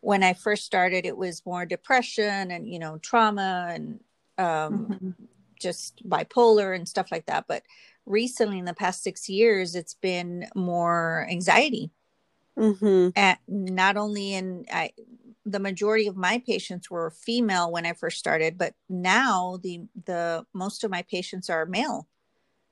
when 0.00 0.22
i 0.22 0.32
first 0.32 0.64
started 0.64 1.06
it 1.06 1.16
was 1.16 1.44
more 1.46 1.64
depression 1.64 2.50
and 2.50 2.68
you 2.68 2.78
know 2.78 2.98
trauma 2.98 3.70
and 3.70 4.00
um, 4.38 4.86
mm-hmm. 4.86 5.10
just 5.60 6.08
bipolar 6.08 6.74
and 6.74 6.88
stuff 6.88 7.10
like 7.10 7.26
that 7.26 7.46
but 7.48 7.62
recently 8.06 8.58
in 8.58 8.64
the 8.64 8.74
past 8.74 9.02
six 9.02 9.28
years 9.28 9.74
it's 9.74 9.94
been 9.94 10.46
more 10.54 11.26
anxiety 11.30 11.90
mm-hmm. 12.56 13.08
and 13.16 13.38
not 13.46 13.96
only 13.96 14.34
in 14.34 14.64
I, 14.72 14.90
the 15.44 15.60
majority 15.60 16.06
of 16.06 16.16
my 16.16 16.42
patients 16.46 16.90
were 16.90 17.10
female 17.10 17.70
when 17.70 17.86
i 17.86 17.92
first 17.92 18.18
started 18.18 18.56
but 18.56 18.74
now 18.88 19.58
the 19.62 19.82
the 20.04 20.46
most 20.54 20.84
of 20.84 20.90
my 20.90 21.02
patients 21.02 21.50
are 21.50 21.66
male 21.66 22.06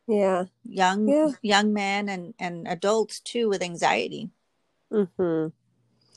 yeah 0.06 0.44
young 0.64 1.08
yeah. 1.08 1.30
young 1.42 1.72
men 1.72 2.08
and 2.08 2.34
and 2.38 2.66
adults 2.68 3.20
too 3.20 3.48
with 3.48 3.62
anxiety 3.62 4.30
Mm-hmm. 4.92 5.48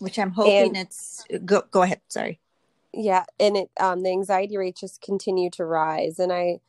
Which 0.03 0.19
I'm 0.19 0.31
hoping 0.31 0.77
and, 0.77 0.87
it's 0.87 1.25
go 1.45 1.63
go 1.69 1.81
ahead. 1.81 2.01
Sorry. 2.07 2.39
Yeah, 2.93 3.25
and 3.39 3.55
it 3.57 3.69
um 3.79 4.03
the 4.03 4.09
anxiety 4.09 4.57
rates 4.57 4.81
just 4.81 5.01
continue 5.01 5.49
to 5.51 5.65
rise, 5.65 6.19
and 6.19 6.31
I, 6.33 6.59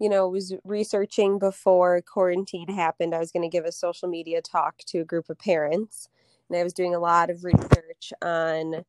you 0.00 0.08
know, 0.10 0.28
was 0.28 0.54
researching 0.64 1.38
before 1.38 2.02
quarantine 2.02 2.68
happened. 2.68 3.14
I 3.14 3.20
was 3.20 3.32
going 3.32 3.42
to 3.42 3.48
give 3.56 3.64
a 3.66 3.72
social 3.72 4.08
media 4.08 4.42
talk 4.42 4.78
to 4.88 5.00
a 5.00 5.04
group 5.04 5.30
of 5.30 5.38
parents, 5.38 6.08
and 6.50 6.58
I 6.58 6.64
was 6.64 6.74
doing 6.74 6.94
a 6.94 7.00
lot 7.00 7.30
of 7.30 7.44
research 7.44 8.12
on 8.22 8.84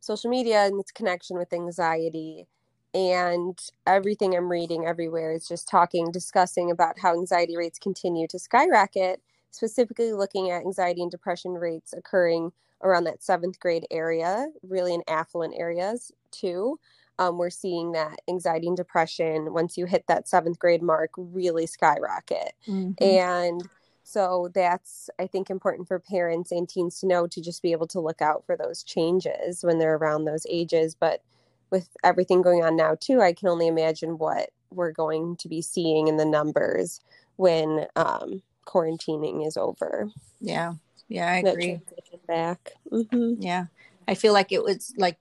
social 0.00 0.30
media 0.30 0.66
and 0.66 0.80
its 0.80 0.92
connection 0.92 1.38
with 1.38 1.52
anxiety 1.52 2.46
and 2.94 3.58
everything 3.86 4.36
i'm 4.36 4.50
reading 4.50 4.86
everywhere 4.86 5.32
is 5.32 5.48
just 5.48 5.68
talking 5.68 6.10
discussing 6.12 6.70
about 6.70 6.98
how 6.98 7.14
anxiety 7.14 7.56
rates 7.56 7.78
continue 7.78 8.26
to 8.28 8.38
skyrocket 8.38 9.20
specifically 9.50 10.12
looking 10.12 10.50
at 10.50 10.62
anxiety 10.62 11.02
and 11.02 11.10
depression 11.10 11.52
rates 11.52 11.92
occurring 11.92 12.52
around 12.82 13.04
that 13.04 13.22
seventh 13.22 13.58
grade 13.60 13.86
area, 13.90 14.48
really 14.62 14.94
in 14.94 15.02
affluent 15.08 15.54
areas 15.56 16.12
too. 16.30 16.78
Um, 17.18 17.38
we're 17.38 17.50
seeing 17.50 17.92
that 17.92 18.20
anxiety 18.28 18.66
and 18.66 18.76
depression, 18.76 19.52
once 19.52 19.76
you 19.76 19.86
hit 19.86 20.06
that 20.08 20.26
seventh 20.26 20.58
grade 20.58 20.82
mark, 20.82 21.10
really 21.16 21.66
skyrocket. 21.66 22.54
Mm-hmm. 22.66 23.04
And 23.04 23.68
so 24.02 24.50
that's, 24.54 25.08
I 25.20 25.26
think, 25.26 25.50
important 25.50 25.86
for 25.86 25.98
parents 26.00 26.50
and 26.50 26.68
teens 26.68 26.98
to 27.00 27.06
know 27.06 27.26
to 27.28 27.40
just 27.40 27.62
be 27.62 27.70
able 27.72 27.86
to 27.88 28.00
look 28.00 28.20
out 28.20 28.44
for 28.46 28.56
those 28.56 28.82
changes 28.82 29.62
when 29.62 29.78
they're 29.78 29.96
around 29.96 30.24
those 30.24 30.46
ages. 30.48 30.94
But 30.94 31.22
with 31.70 31.88
everything 32.02 32.42
going 32.42 32.64
on 32.64 32.76
now, 32.76 32.96
too, 32.98 33.20
I 33.20 33.32
can 33.32 33.48
only 33.48 33.68
imagine 33.68 34.18
what 34.18 34.50
we're 34.70 34.90
going 34.90 35.36
to 35.36 35.48
be 35.48 35.62
seeing 35.62 36.08
in 36.08 36.16
the 36.16 36.24
numbers 36.24 37.00
when 37.36 37.86
um, 37.94 38.42
quarantining 38.66 39.46
is 39.46 39.56
over. 39.56 40.10
Yeah. 40.40 40.74
Yeah, 41.08 41.30
I 41.30 41.36
agree. 41.36 41.80
Back. 42.26 42.72
Mm-hmm. 42.90 43.42
Yeah. 43.42 43.66
I 44.08 44.14
feel 44.14 44.32
like 44.32 44.52
it 44.52 44.62
was 44.62 44.92
like 44.96 45.18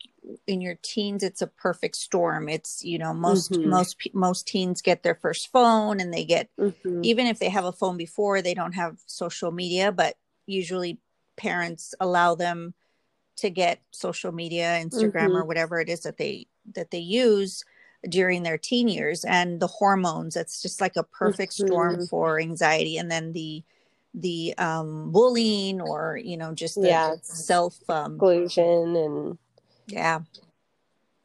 in 0.47 0.61
your 0.61 0.75
teens 0.81 1.23
it's 1.23 1.41
a 1.41 1.47
perfect 1.47 1.95
storm. 1.95 2.49
It's, 2.49 2.83
you 2.83 2.97
know, 2.97 3.13
most 3.13 3.51
mm-hmm. 3.51 3.69
most 3.69 3.97
most 4.13 4.47
teens 4.47 4.81
get 4.81 5.03
their 5.03 5.15
first 5.15 5.51
phone 5.51 5.99
and 5.99 6.13
they 6.13 6.25
get 6.25 6.49
mm-hmm. 6.59 7.01
even 7.03 7.27
if 7.27 7.39
they 7.39 7.49
have 7.49 7.65
a 7.65 7.71
phone 7.71 7.97
before, 7.97 8.41
they 8.41 8.53
don't 8.53 8.73
have 8.73 8.97
social 9.05 9.51
media, 9.51 9.91
but 9.91 10.15
usually 10.45 10.99
parents 11.37 11.93
allow 11.99 12.35
them 12.35 12.73
to 13.37 13.49
get 13.49 13.79
social 13.91 14.31
media 14.31 14.79
instagram 14.83 15.27
mm-hmm. 15.27 15.37
or 15.37 15.45
whatever 15.45 15.79
it 15.79 15.89
is 15.89 16.01
that 16.01 16.17
they 16.17 16.45
that 16.75 16.91
they 16.91 16.99
use 16.99 17.63
during 18.09 18.43
their 18.43 18.57
teen 18.57 18.87
years 18.87 19.23
and 19.23 19.59
the 19.59 19.67
hormones 19.67 20.35
it's 20.35 20.61
just 20.61 20.81
like 20.81 20.95
a 20.95 21.03
perfect 21.03 21.53
mm-hmm. 21.53 21.67
storm 21.67 22.07
for 22.07 22.39
anxiety 22.39 22.97
and 22.97 23.09
then 23.09 23.31
the 23.33 23.63
the 24.13 24.54
um 24.58 25.12
bullying 25.12 25.80
or 25.80 26.19
you 26.21 26.36
know 26.36 26.54
just 26.54 26.76
the 26.76 26.88
yeah. 26.88 27.15
self 27.21 27.78
um 27.89 28.15
exclusion 28.15 28.95
and 28.95 29.38
yeah 29.88 30.19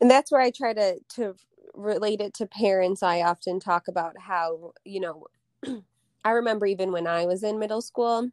and 0.01 0.11
that's 0.11 0.31
where 0.31 0.41
i 0.41 0.51
try 0.51 0.73
to 0.73 0.99
to 1.09 1.35
relate 1.75 2.21
it 2.21 2.33
to 2.33 2.47
parents 2.47 3.03
i 3.03 3.23
often 3.23 3.59
talk 3.59 3.89
about 3.89 4.17
how 4.19 4.73
you 4.85 5.01
know 5.01 5.27
i 6.25 6.31
remember 6.31 6.65
even 6.65 6.93
when 6.93 7.09
i 7.09 7.27
was 7.27 7.43
in 7.43 7.59
middle 7.59 7.83
school 7.83 8.31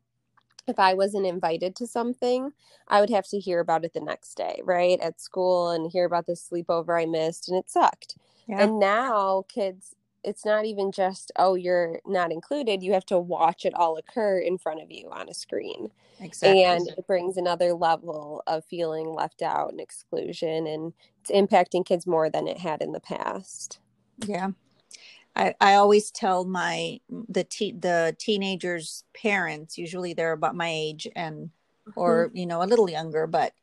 if 0.67 0.79
I 0.79 0.93
wasn't 0.93 1.25
invited 1.25 1.75
to 1.77 1.87
something, 1.87 2.53
I 2.87 3.01
would 3.01 3.09
have 3.09 3.27
to 3.29 3.39
hear 3.39 3.59
about 3.59 3.83
it 3.83 3.93
the 3.93 3.99
next 3.99 4.35
day, 4.35 4.61
right? 4.63 4.99
At 5.01 5.19
school 5.19 5.71
and 5.71 5.91
hear 5.91 6.05
about 6.05 6.25
the 6.25 6.33
sleepover 6.33 7.01
I 7.01 7.05
missed 7.05 7.49
and 7.49 7.57
it 7.57 7.69
sucked. 7.69 8.15
Yeah. 8.47 8.63
And 8.63 8.79
now 8.79 9.45
kids, 9.47 9.95
it's 10.23 10.45
not 10.45 10.65
even 10.65 10.91
just, 10.91 11.31
oh, 11.35 11.55
you're 11.55 11.99
not 12.05 12.31
included. 12.31 12.81
You 12.81 12.93
have 12.93 13.05
to 13.07 13.19
watch 13.19 13.65
it 13.65 13.73
all 13.73 13.97
occur 13.97 14.39
in 14.39 14.57
front 14.57 14.81
of 14.81 14.91
you 14.91 15.09
on 15.11 15.29
a 15.29 15.33
screen. 15.33 15.91
Exactly. 16.19 16.63
And 16.63 16.87
it 16.87 17.07
brings 17.07 17.37
another 17.37 17.73
level 17.73 18.43
of 18.47 18.63
feeling 18.65 19.07
left 19.13 19.41
out 19.41 19.71
and 19.71 19.81
exclusion. 19.81 20.67
And 20.67 20.93
it's 21.21 21.31
impacting 21.31 21.85
kids 21.85 22.07
more 22.07 22.29
than 22.29 22.47
it 22.47 22.57
had 22.57 22.81
in 22.81 22.91
the 22.91 22.99
past. 22.99 23.79
Yeah. 24.25 24.49
I, 25.35 25.55
I 25.59 25.73
always 25.75 26.11
tell 26.11 26.45
my 26.45 26.99
the 27.09 27.43
te- 27.43 27.71
the 27.71 28.15
teenagers 28.19 29.03
parents 29.15 29.77
usually 29.77 30.13
they're 30.13 30.33
about 30.33 30.55
my 30.55 30.69
age 30.69 31.07
and 31.15 31.49
or 31.95 32.27
mm-hmm. 32.27 32.37
you 32.37 32.45
know 32.45 32.61
a 32.61 32.65
little 32.65 32.87
younger 32.87 33.25
but 33.25 33.53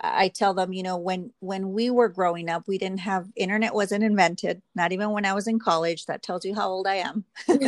I 0.00 0.28
tell 0.28 0.54
them 0.54 0.72
you 0.72 0.82
know 0.82 0.96
when 0.96 1.32
when 1.40 1.72
we 1.72 1.90
were 1.90 2.08
growing 2.08 2.48
up 2.48 2.68
we 2.68 2.78
didn't 2.78 3.00
have 3.00 3.28
internet 3.34 3.74
wasn't 3.74 4.04
invented 4.04 4.62
not 4.74 4.92
even 4.92 5.10
when 5.10 5.24
I 5.24 5.32
was 5.32 5.48
in 5.48 5.58
college 5.58 6.06
that 6.06 6.22
tells 6.22 6.44
you 6.44 6.54
how 6.54 6.68
old 6.68 6.86
I 6.86 6.96
am. 6.96 7.24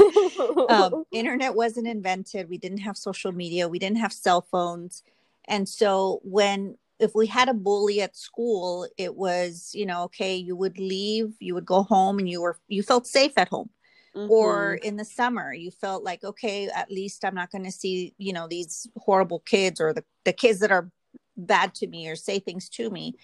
Um, 0.70 1.04
internet 1.12 1.54
wasn't 1.54 1.88
invented 1.88 2.48
we 2.48 2.58
didn't 2.58 2.78
have 2.78 2.96
social 2.96 3.32
media 3.32 3.68
we 3.68 3.78
didn't 3.78 3.98
have 3.98 4.12
cell 4.12 4.42
phones. 4.42 5.02
And 5.48 5.68
so 5.68 6.20
when 6.22 6.76
if 7.00 7.12
we 7.14 7.26
had 7.26 7.48
a 7.48 7.54
bully 7.54 8.00
at 8.00 8.16
school 8.16 8.86
it 8.96 9.16
was 9.16 9.70
you 9.74 9.86
know 9.86 10.04
okay 10.04 10.36
you 10.36 10.54
would 10.54 10.78
leave 10.78 11.34
you 11.40 11.54
would 11.54 11.66
go 11.66 11.82
home 11.82 12.18
and 12.18 12.28
you 12.28 12.40
were 12.42 12.58
you 12.68 12.82
felt 12.82 13.06
safe 13.06 13.32
at 13.36 13.48
home. 13.48 13.70
Mm-hmm. 14.16 14.28
or 14.28 14.74
in 14.74 14.96
the 14.96 15.04
summer 15.04 15.52
you 15.52 15.70
felt 15.70 16.02
like 16.02 16.24
okay 16.24 16.66
at 16.66 16.90
least 16.90 17.24
i'm 17.24 17.36
not 17.36 17.52
going 17.52 17.62
to 17.62 17.70
see 17.70 18.12
you 18.18 18.32
know 18.32 18.48
these 18.48 18.88
horrible 18.96 19.38
kids 19.38 19.80
or 19.80 19.92
the, 19.92 20.02
the 20.24 20.32
kids 20.32 20.58
that 20.58 20.72
are 20.72 20.90
bad 21.46 21.74
to 21.74 21.86
me 21.86 22.08
or 22.08 22.16
say 22.16 22.38
things 22.38 22.68
to 22.68 22.90
me 22.90 23.14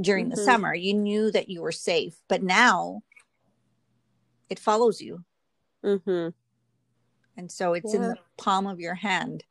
during 0.00 0.26
mm-hmm. 0.26 0.36
the 0.36 0.44
summer 0.44 0.74
you 0.74 0.94
knew 0.94 1.30
that 1.30 1.48
you 1.48 1.62
were 1.62 1.72
safe 1.72 2.16
but 2.28 2.42
now 2.42 3.02
it 4.48 4.58
follows 4.58 5.00
you 5.00 5.24
mm-hmm. 5.84 6.28
and 7.36 7.50
so 7.50 7.74
it's 7.74 7.92
yeah. 7.92 8.00
in 8.00 8.02
the 8.08 8.16
palm 8.36 8.66
of 8.66 8.80
your 8.80 8.94
hand 8.94 9.44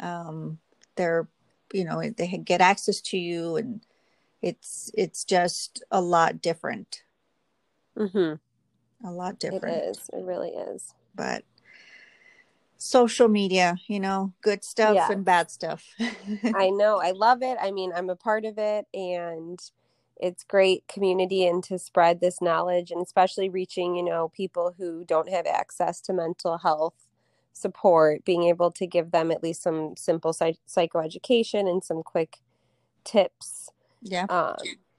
um, 0.00 0.58
they're 0.96 1.28
you 1.72 1.84
know 1.84 2.02
they 2.16 2.26
get 2.26 2.60
access 2.60 3.00
to 3.00 3.18
you 3.18 3.56
and 3.56 3.84
it's 4.42 4.90
it's 4.94 5.24
just 5.24 5.82
a 5.90 6.00
lot 6.00 6.40
different 6.40 7.02
mm-hmm. 7.96 9.06
a 9.06 9.10
lot 9.10 9.38
different 9.38 9.76
it 9.76 9.84
is 9.84 10.10
it 10.12 10.24
really 10.24 10.50
is 10.50 10.94
but 11.14 11.44
social 12.78 13.28
media 13.28 13.76
you 13.88 13.98
know 13.98 14.32
good 14.40 14.64
stuff 14.64 14.94
yeah. 14.94 15.10
and 15.10 15.24
bad 15.24 15.50
stuff 15.50 15.84
i 16.54 16.70
know 16.70 17.00
i 17.02 17.10
love 17.10 17.42
it 17.42 17.58
i 17.60 17.72
mean 17.72 17.92
i'm 17.94 18.08
a 18.08 18.16
part 18.16 18.44
of 18.44 18.56
it 18.56 18.86
and 18.94 19.58
it's 20.20 20.44
great 20.44 20.86
community 20.88 21.44
and 21.44 21.62
to 21.64 21.78
spread 21.78 22.20
this 22.20 22.40
knowledge 22.40 22.90
and 22.90 23.02
especially 23.02 23.48
reaching 23.48 23.96
you 23.96 24.02
know 24.02 24.28
people 24.28 24.74
who 24.78 25.04
don't 25.04 25.28
have 25.28 25.46
access 25.46 26.00
to 26.00 26.12
mental 26.12 26.58
health 26.58 27.08
support, 27.58 28.24
being 28.24 28.44
able 28.44 28.70
to 28.70 28.86
give 28.86 29.10
them 29.10 29.30
at 29.30 29.42
least 29.42 29.62
some 29.62 29.96
simple 29.96 30.32
psych- 30.32 30.58
psychoeducation 30.68 31.68
and 31.68 31.82
some 31.84 32.02
quick 32.02 32.38
tips 33.04 33.70
yeah 34.02 34.26
um, 34.28 34.54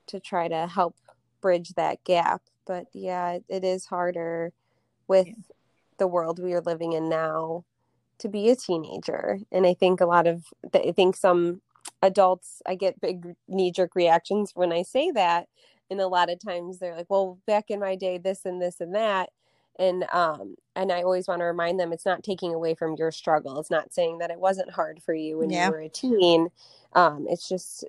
to 0.08 0.20
try 0.20 0.48
to 0.48 0.68
help 0.68 0.96
bridge 1.42 1.70
that 1.76 2.04
gap 2.04 2.42
but 2.66 2.88
yeah 2.94 3.38
it, 3.48 3.64
is 3.64 3.86
harder 3.86 4.52
with 5.08 5.28
yeah. 5.28 5.34
the 6.00 6.08
world 6.08 6.40
we 6.40 6.54
are 6.54 6.62
living 6.62 6.94
in 6.94 7.08
now 7.08 7.64
to 8.20 8.30
be 8.30 8.50
a 8.50 8.56
teenager 8.56 9.40
and 9.52 9.66
i 9.66 9.74
think 9.74 10.02
a 10.02 10.06
lot 10.06 10.28
of 10.28 10.46
i 10.74 10.92
think 10.92 11.16
some 11.16 11.62
adults 12.02 12.62
i 12.68 12.76
get 12.76 13.00
big 13.02 13.36
knee 13.48 13.72
jerk 13.72 13.96
reactions 13.96 14.52
when 14.54 14.72
i 14.72 14.82
say 14.82 15.12
that 15.12 15.48
and 15.90 16.00
a 16.00 16.08
lot 16.08 16.30
of 16.30 16.40
times 16.40 16.80
they're 16.80 16.96
like 16.96 17.10
well 17.10 17.40
back 17.48 17.66
in 17.70 17.80
my 17.80 17.96
day 17.96 18.18
this 18.18 18.46
and 18.46 18.62
this 18.62 18.80
and 18.80 18.96
that 18.96 19.30
and 19.78 20.04
um 20.12 20.56
and 20.76 20.92
i 20.92 21.02
always 21.02 21.28
want 21.28 21.40
to 21.40 21.46
remind 21.46 21.80
them 21.80 21.92
it's 21.92 22.06
not 22.06 22.24
taking 22.24 22.54
away 22.54 22.76
from 22.76 22.96
your 22.98 23.12
struggle 23.12 23.60
it's 23.60 23.72
not 23.72 23.94
saying 23.94 24.18
that 24.20 24.32
it 24.32 24.40
wasn't 24.40 24.70
hard 24.70 25.02
for 25.02 25.14
you 25.14 25.38
when 25.40 25.50
yeah. 25.50 25.66
you 25.66 25.72
were 25.72 25.80
a 25.80 25.90
teen 25.90 26.50
um 26.94 27.26
it's 27.30 27.50
just 27.50 27.86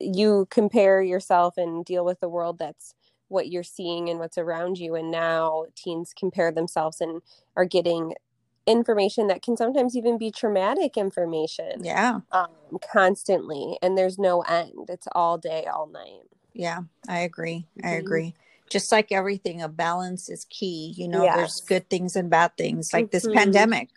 you 0.00 0.46
compare 0.50 1.02
yourself 1.02 1.58
and 1.58 1.84
deal 1.84 2.04
with 2.04 2.18
the 2.20 2.28
world 2.28 2.58
that's 2.58 2.94
what 3.28 3.50
you're 3.50 3.62
seeing 3.62 4.10
and 4.10 4.18
what's 4.18 4.38
around 4.38 4.78
you 4.78 4.94
and 4.94 5.10
now 5.10 5.64
teens 5.74 6.12
compare 6.16 6.52
themselves 6.52 7.00
and 7.00 7.22
are 7.56 7.64
getting 7.64 8.14
information 8.66 9.26
that 9.26 9.42
can 9.42 9.56
sometimes 9.56 9.96
even 9.96 10.16
be 10.18 10.30
traumatic 10.30 10.96
information 10.96 11.82
yeah 11.82 12.20
um, 12.30 12.48
constantly 12.92 13.76
and 13.82 13.98
there's 13.98 14.18
no 14.18 14.42
end 14.42 14.88
it's 14.88 15.08
all 15.12 15.36
day 15.36 15.66
all 15.66 15.86
night 15.88 16.22
yeah 16.54 16.80
i 17.08 17.20
agree 17.20 17.66
i 17.82 17.88
mm-hmm. 17.88 17.98
agree 17.98 18.34
just 18.72 18.90
like 18.90 19.12
everything, 19.12 19.60
a 19.60 19.68
balance 19.68 20.30
is 20.30 20.46
key. 20.46 20.94
You 20.96 21.06
know, 21.06 21.24
yes. 21.24 21.36
there's 21.36 21.60
good 21.60 21.90
things 21.90 22.16
and 22.16 22.30
bad 22.30 22.56
things, 22.56 22.92
like 22.92 23.06
mm-hmm. 23.06 23.10
this 23.12 23.28
pandemic. 23.28 23.90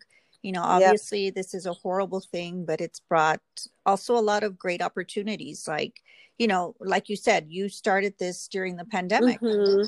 You 0.44 0.52
know, 0.52 0.62
obviously, 0.62 1.26
yep. 1.26 1.36
this 1.36 1.54
is 1.56 1.66
a 1.66 1.74
horrible 1.74 2.20
thing, 2.20 2.66
but 2.66 2.82
it's 2.82 3.00
brought 3.00 3.42
also 3.86 4.16
a 4.16 4.20
lot 4.20 4.44
of 4.44 4.60
great 4.60 4.82
opportunities. 4.82 5.68
Like, 5.68 6.02
you 6.38 6.48
know, 6.48 6.76
like 6.80 7.10
you 7.10 7.16
said, 7.16 7.48
you 7.50 7.70
started 7.70 8.14
this 8.20 8.48
during 8.48 8.76
the 8.76 8.86
pandemic. 8.86 9.40
Mm-hmm. 9.40 9.88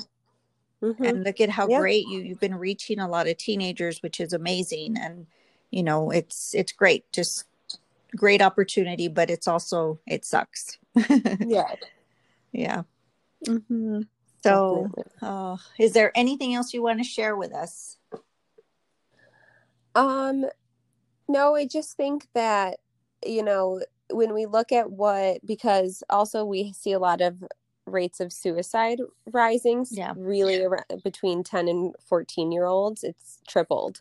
Mm-hmm. 0.82 1.04
And 1.04 1.24
look 1.24 1.40
at 1.40 1.50
how 1.50 1.68
yep. 1.68 1.80
great 1.80 2.06
you 2.06 2.20
you've 2.20 2.40
been 2.40 2.54
reaching 2.54 3.00
a 3.00 3.08
lot 3.08 3.26
of 3.26 3.36
teenagers, 3.36 4.02
which 4.02 4.20
is 4.20 4.32
amazing. 4.32 4.96
And 4.96 5.26
you 5.70 5.82
know, 5.82 6.10
it's 6.10 6.54
it's 6.54 6.72
great. 6.72 7.10
Just 7.12 7.44
great 8.16 8.40
opportunity, 8.40 9.08
but 9.08 9.28
it's 9.30 9.48
also 9.48 9.98
it 10.06 10.24
sucks. 10.24 10.78
yeah. 11.40 11.74
Yeah. 12.52 12.82
Mm-hmm. 13.46 14.02
So, 14.42 14.90
uh, 15.20 15.56
is 15.78 15.92
there 15.92 16.12
anything 16.14 16.54
else 16.54 16.72
you 16.72 16.82
want 16.82 16.98
to 16.98 17.04
share 17.04 17.36
with 17.36 17.52
us? 17.52 17.98
Um, 19.94 20.46
no, 21.28 21.56
I 21.56 21.66
just 21.66 21.96
think 21.96 22.28
that, 22.34 22.78
you 23.26 23.42
know, 23.42 23.80
when 24.10 24.32
we 24.32 24.46
look 24.46 24.70
at 24.72 24.90
what, 24.90 25.44
because 25.44 26.02
also 26.08 26.44
we 26.44 26.72
see 26.72 26.92
a 26.92 26.98
lot 26.98 27.20
of 27.20 27.42
rates 27.88 28.20
of 28.20 28.32
suicide 28.32 29.00
rising, 29.32 29.86
yeah. 29.90 30.12
really 30.16 30.62
around, 30.62 31.02
between 31.02 31.42
10 31.42 31.68
and 31.68 31.94
14 32.06 32.52
year 32.52 32.66
olds, 32.66 33.04
it's 33.04 33.40
tripled 33.48 34.00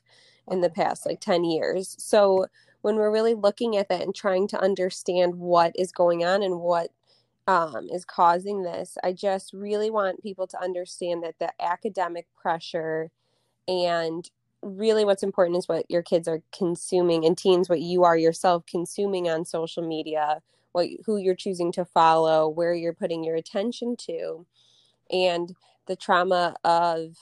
in 0.49 0.61
the 0.61 0.69
past 0.69 1.05
like 1.05 1.19
10 1.19 1.43
years. 1.43 1.95
So, 1.99 2.47
when 2.81 2.95
we're 2.95 3.11
really 3.11 3.33
looking 3.33 3.75
at 3.75 3.89
that 3.89 4.01
and 4.01 4.15
trying 4.15 4.47
to 4.47 4.61
understand 4.61 5.35
what 5.35 5.73
is 5.75 5.91
going 5.91 6.23
on 6.23 6.43
and 6.43 6.59
what 6.59 6.91
um, 7.47 7.87
is 7.91 8.03
causing 8.05 8.63
this. 8.63 8.97
I 9.03 9.13
just 9.13 9.53
really 9.53 9.89
want 9.89 10.21
people 10.21 10.47
to 10.47 10.61
understand 10.61 11.23
that 11.23 11.39
the 11.39 11.51
academic 11.61 12.27
pressure 12.35 13.09
and 13.67 14.29
really 14.61 15.05
what's 15.05 15.23
important 15.23 15.57
is 15.57 15.67
what 15.67 15.89
your 15.89 16.01
kids 16.01 16.27
are 16.27 16.41
consuming 16.55 17.25
and 17.25 17.37
teens 17.37 17.69
what 17.69 17.79
you 17.79 18.03
are 18.03 18.17
yourself 18.17 18.65
consuming 18.65 19.29
on 19.29 19.45
social 19.45 19.87
media 19.87 20.41
what 20.71 20.87
who 21.05 21.17
you're 21.17 21.35
choosing 21.35 21.71
to 21.71 21.85
follow 21.85 22.47
where 22.47 22.73
you're 22.73 22.93
putting 22.93 23.23
your 23.23 23.35
attention 23.35 23.95
to 23.95 24.45
and 25.11 25.55
the 25.87 25.95
trauma 25.95 26.55
of 26.63 27.17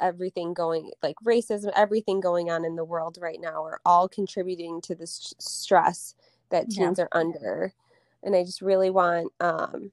everything 0.00 0.52
going 0.52 0.90
like 1.02 1.16
racism 1.24 1.70
everything 1.76 2.20
going 2.20 2.50
on 2.50 2.64
in 2.64 2.76
the 2.76 2.84
world 2.84 3.18
right 3.20 3.40
now 3.40 3.64
are 3.64 3.80
all 3.84 4.08
contributing 4.08 4.80
to 4.80 4.94
this 4.94 5.34
stress 5.38 6.14
that 6.50 6.68
teens 6.68 6.98
yeah. 6.98 7.04
are 7.04 7.08
under 7.12 7.72
and 8.22 8.34
i 8.34 8.42
just 8.42 8.62
really 8.62 8.90
want 8.90 9.32
um, 9.40 9.92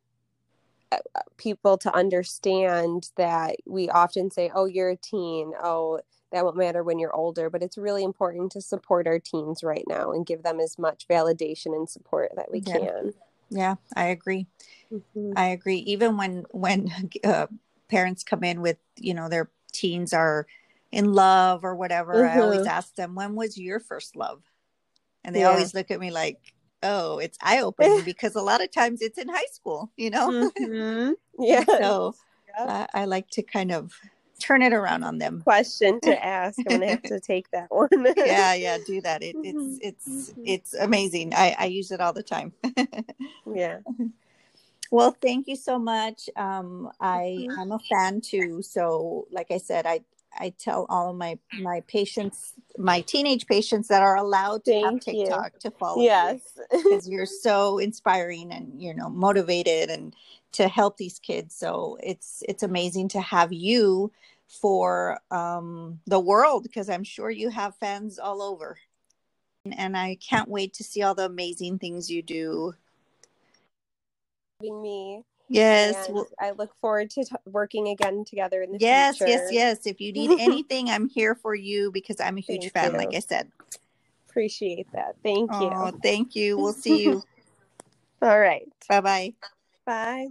people 1.38 1.77
to 1.77 1.93
understand 1.93 3.12
that 3.15 3.55
we 3.65 3.89
often 3.89 4.31
say 4.31 4.51
oh 4.53 4.65
you're 4.65 4.89
a 4.89 4.95
teen 4.97 5.53
oh 5.63 5.99
that 6.31 6.43
won't 6.43 6.57
matter 6.57 6.83
when 6.83 6.99
you're 6.99 7.15
older 7.15 7.49
but 7.49 7.63
it's 7.63 7.77
really 7.77 8.03
important 8.03 8.51
to 8.51 8.61
support 8.61 9.07
our 9.07 9.19
teens 9.19 9.63
right 9.63 9.85
now 9.87 10.11
and 10.11 10.25
give 10.25 10.43
them 10.43 10.59
as 10.59 10.77
much 10.77 11.07
validation 11.07 11.67
and 11.67 11.89
support 11.89 12.31
that 12.35 12.51
we 12.51 12.61
yeah. 12.65 12.77
can 12.77 13.13
yeah 13.49 13.75
i 13.95 14.05
agree 14.05 14.45
mm-hmm. 14.91 15.31
i 15.35 15.47
agree 15.47 15.77
even 15.79 16.17
when 16.17 16.45
when 16.51 16.89
uh, 17.23 17.47
parents 17.89 18.23
come 18.23 18.43
in 18.43 18.61
with 18.61 18.77
you 18.97 19.13
know 19.13 19.29
their 19.29 19.49
teens 19.71 20.13
are 20.13 20.45
in 20.91 21.13
love 21.13 21.63
or 21.63 21.75
whatever 21.75 22.13
mm-hmm. 22.15 22.37
i 22.37 22.41
always 22.41 22.61
mm-hmm. 22.61 22.69
ask 22.69 22.95
them 22.95 23.15
when 23.15 23.35
was 23.35 23.57
your 23.57 23.79
first 23.79 24.15
love 24.15 24.41
and 25.23 25.35
they 25.35 25.41
yeah. 25.41 25.49
always 25.49 25.73
look 25.73 25.91
at 25.91 25.99
me 25.99 26.11
like 26.11 26.53
oh, 26.83 27.19
it's 27.19 27.37
eye 27.41 27.61
opening 27.61 28.03
because 28.03 28.35
a 28.35 28.41
lot 28.41 28.63
of 28.63 28.71
times 28.71 29.01
it's 29.01 29.17
in 29.17 29.27
high 29.27 29.47
school, 29.51 29.91
you 29.97 30.09
know? 30.09 30.51
Mm-hmm. 30.51 31.13
Yeah. 31.41 31.63
so 31.63 32.15
yep. 32.57 32.89
I 32.93 33.05
like 33.05 33.29
to 33.29 33.41
kind 33.41 33.71
of 33.71 33.93
turn 34.39 34.62
it 34.62 34.73
around 34.73 35.04
on 35.04 35.17
them. 35.17 35.41
Question 35.41 35.99
to 36.02 36.25
ask. 36.25 36.58
I'm 36.60 36.80
gonna 36.80 36.88
have 36.88 37.04
to 37.04 37.19
take 37.19 37.49
that 37.52 37.67
one. 37.69 37.89
yeah, 38.17 38.54
yeah, 38.54 38.78
do 38.86 39.02
that. 39.02 39.21
It, 39.21 39.36
it's 39.43 39.58
mm-hmm. 39.58 39.78
it's 39.82 40.08
mm-hmm. 40.08 40.41
it's 40.45 40.73
amazing. 40.73 41.34
I, 41.34 41.56
I 41.60 41.65
use 41.65 41.91
it 41.91 42.02
all 42.02 42.13
the 42.13 42.23
time. 42.23 42.54
yeah. 43.54 43.80
Well, 44.91 45.15
thank 45.21 45.47
you 45.47 45.56
so 45.56 45.78
much. 45.78 46.30
Um, 46.36 46.89
I 46.99 47.47
mm-hmm. 47.47 47.60
I'm 47.60 47.71
a 47.71 47.80
fan 47.80 48.21
too. 48.21 48.62
So, 48.62 49.28
like 49.32 49.52
I 49.52 49.58
said, 49.58 49.86
I 49.86 50.02
I 50.38 50.54
tell 50.58 50.86
all 50.89 51.10
of 51.10 51.15
my 51.15 51.38
my 51.60 51.82
patients, 51.88 52.54
my 52.78 53.02
teenage 53.02 53.47
patients 53.47 53.88
that 53.88 54.02
are 54.02 54.15
allowed 54.15 54.65
to 54.65 54.71
Thank 54.71 54.86
have 54.86 55.15
TikTok 55.15 55.54
you. 55.56 55.60
to 55.69 55.71
follow. 55.71 56.02
Yes, 56.02 56.41
because 56.71 57.08
you're 57.08 57.25
so 57.25 57.78
inspiring 57.80 58.52
and 58.52 58.82
you 58.82 58.93
know 58.93 59.10
motivated 59.10 59.89
and 59.89 60.15
to 60.53 60.67
help 60.67 60.97
these 60.97 61.19
kids. 61.19 61.55
So 61.55 61.97
it's 62.01 62.43
it's 62.47 62.63
amazing 62.63 63.09
to 63.09 63.21
have 63.21 63.53
you 63.53 64.12
for 64.47 65.19
um, 65.31 65.99
the 66.07 66.19
world 66.19 66.63
because 66.63 66.89
I'm 66.89 67.03
sure 67.03 67.29
you 67.29 67.49
have 67.49 67.75
fans 67.75 68.19
all 68.19 68.41
over, 68.41 68.77
and 69.71 69.97
I 69.97 70.15
can't 70.15 70.49
wait 70.49 70.73
to 70.75 70.83
see 70.83 71.03
all 71.03 71.15
the 71.15 71.25
amazing 71.25 71.79
things 71.79 72.09
you 72.09 72.21
do. 72.21 72.73
Me 74.62 75.23
Yes. 75.49 76.07
Well, 76.09 76.29
I 76.39 76.51
look 76.51 76.75
forward 76.79 77.09
to 77.12 77.23
t- 77.23 77.35
working 77.45 77.89
again 77.89 78.23
together 78.23 78.62
in 78.62 78.71
the 78.71 78.77
yes, 78.79 79.17
future. 79.17 79.31
Yes, 79.31 79.41
yes, 79.51 79.51
yes. 79.51 79.88
If 79.88 79.99
you 79.99 80.13
need 80.13 80.31
anything, 80.39 80.89
I'm 80.89 81.09
here 81.09 81.33
for 81.35 81.55
you 81.55 81.91
because 81.91 82.19
I'm 82.21 82.38
a 82.38 82.41
huge 82.41 82.62
thank 82.62 82.73
fan, 82.73 82.91
you. 82.91 82.97
like 82.97 83.15
I 83.15 83.19
said. 83.19 83.51
Appreciate 84.29 84.88
that. 84.93 85.15
Thank 85.23 85.49
you. 85.59 85.71
Oh, 85.73 85.91
thank 86.03 86.35
you. 86.35 86.57
We'll 86.57 86.73
see 86.73 87.03
you. 87.03 87.23
all 88.21 88.39
right. 88.39 88.67
Bye-bye. 88.88 89.33
Bye. 89.89 90.30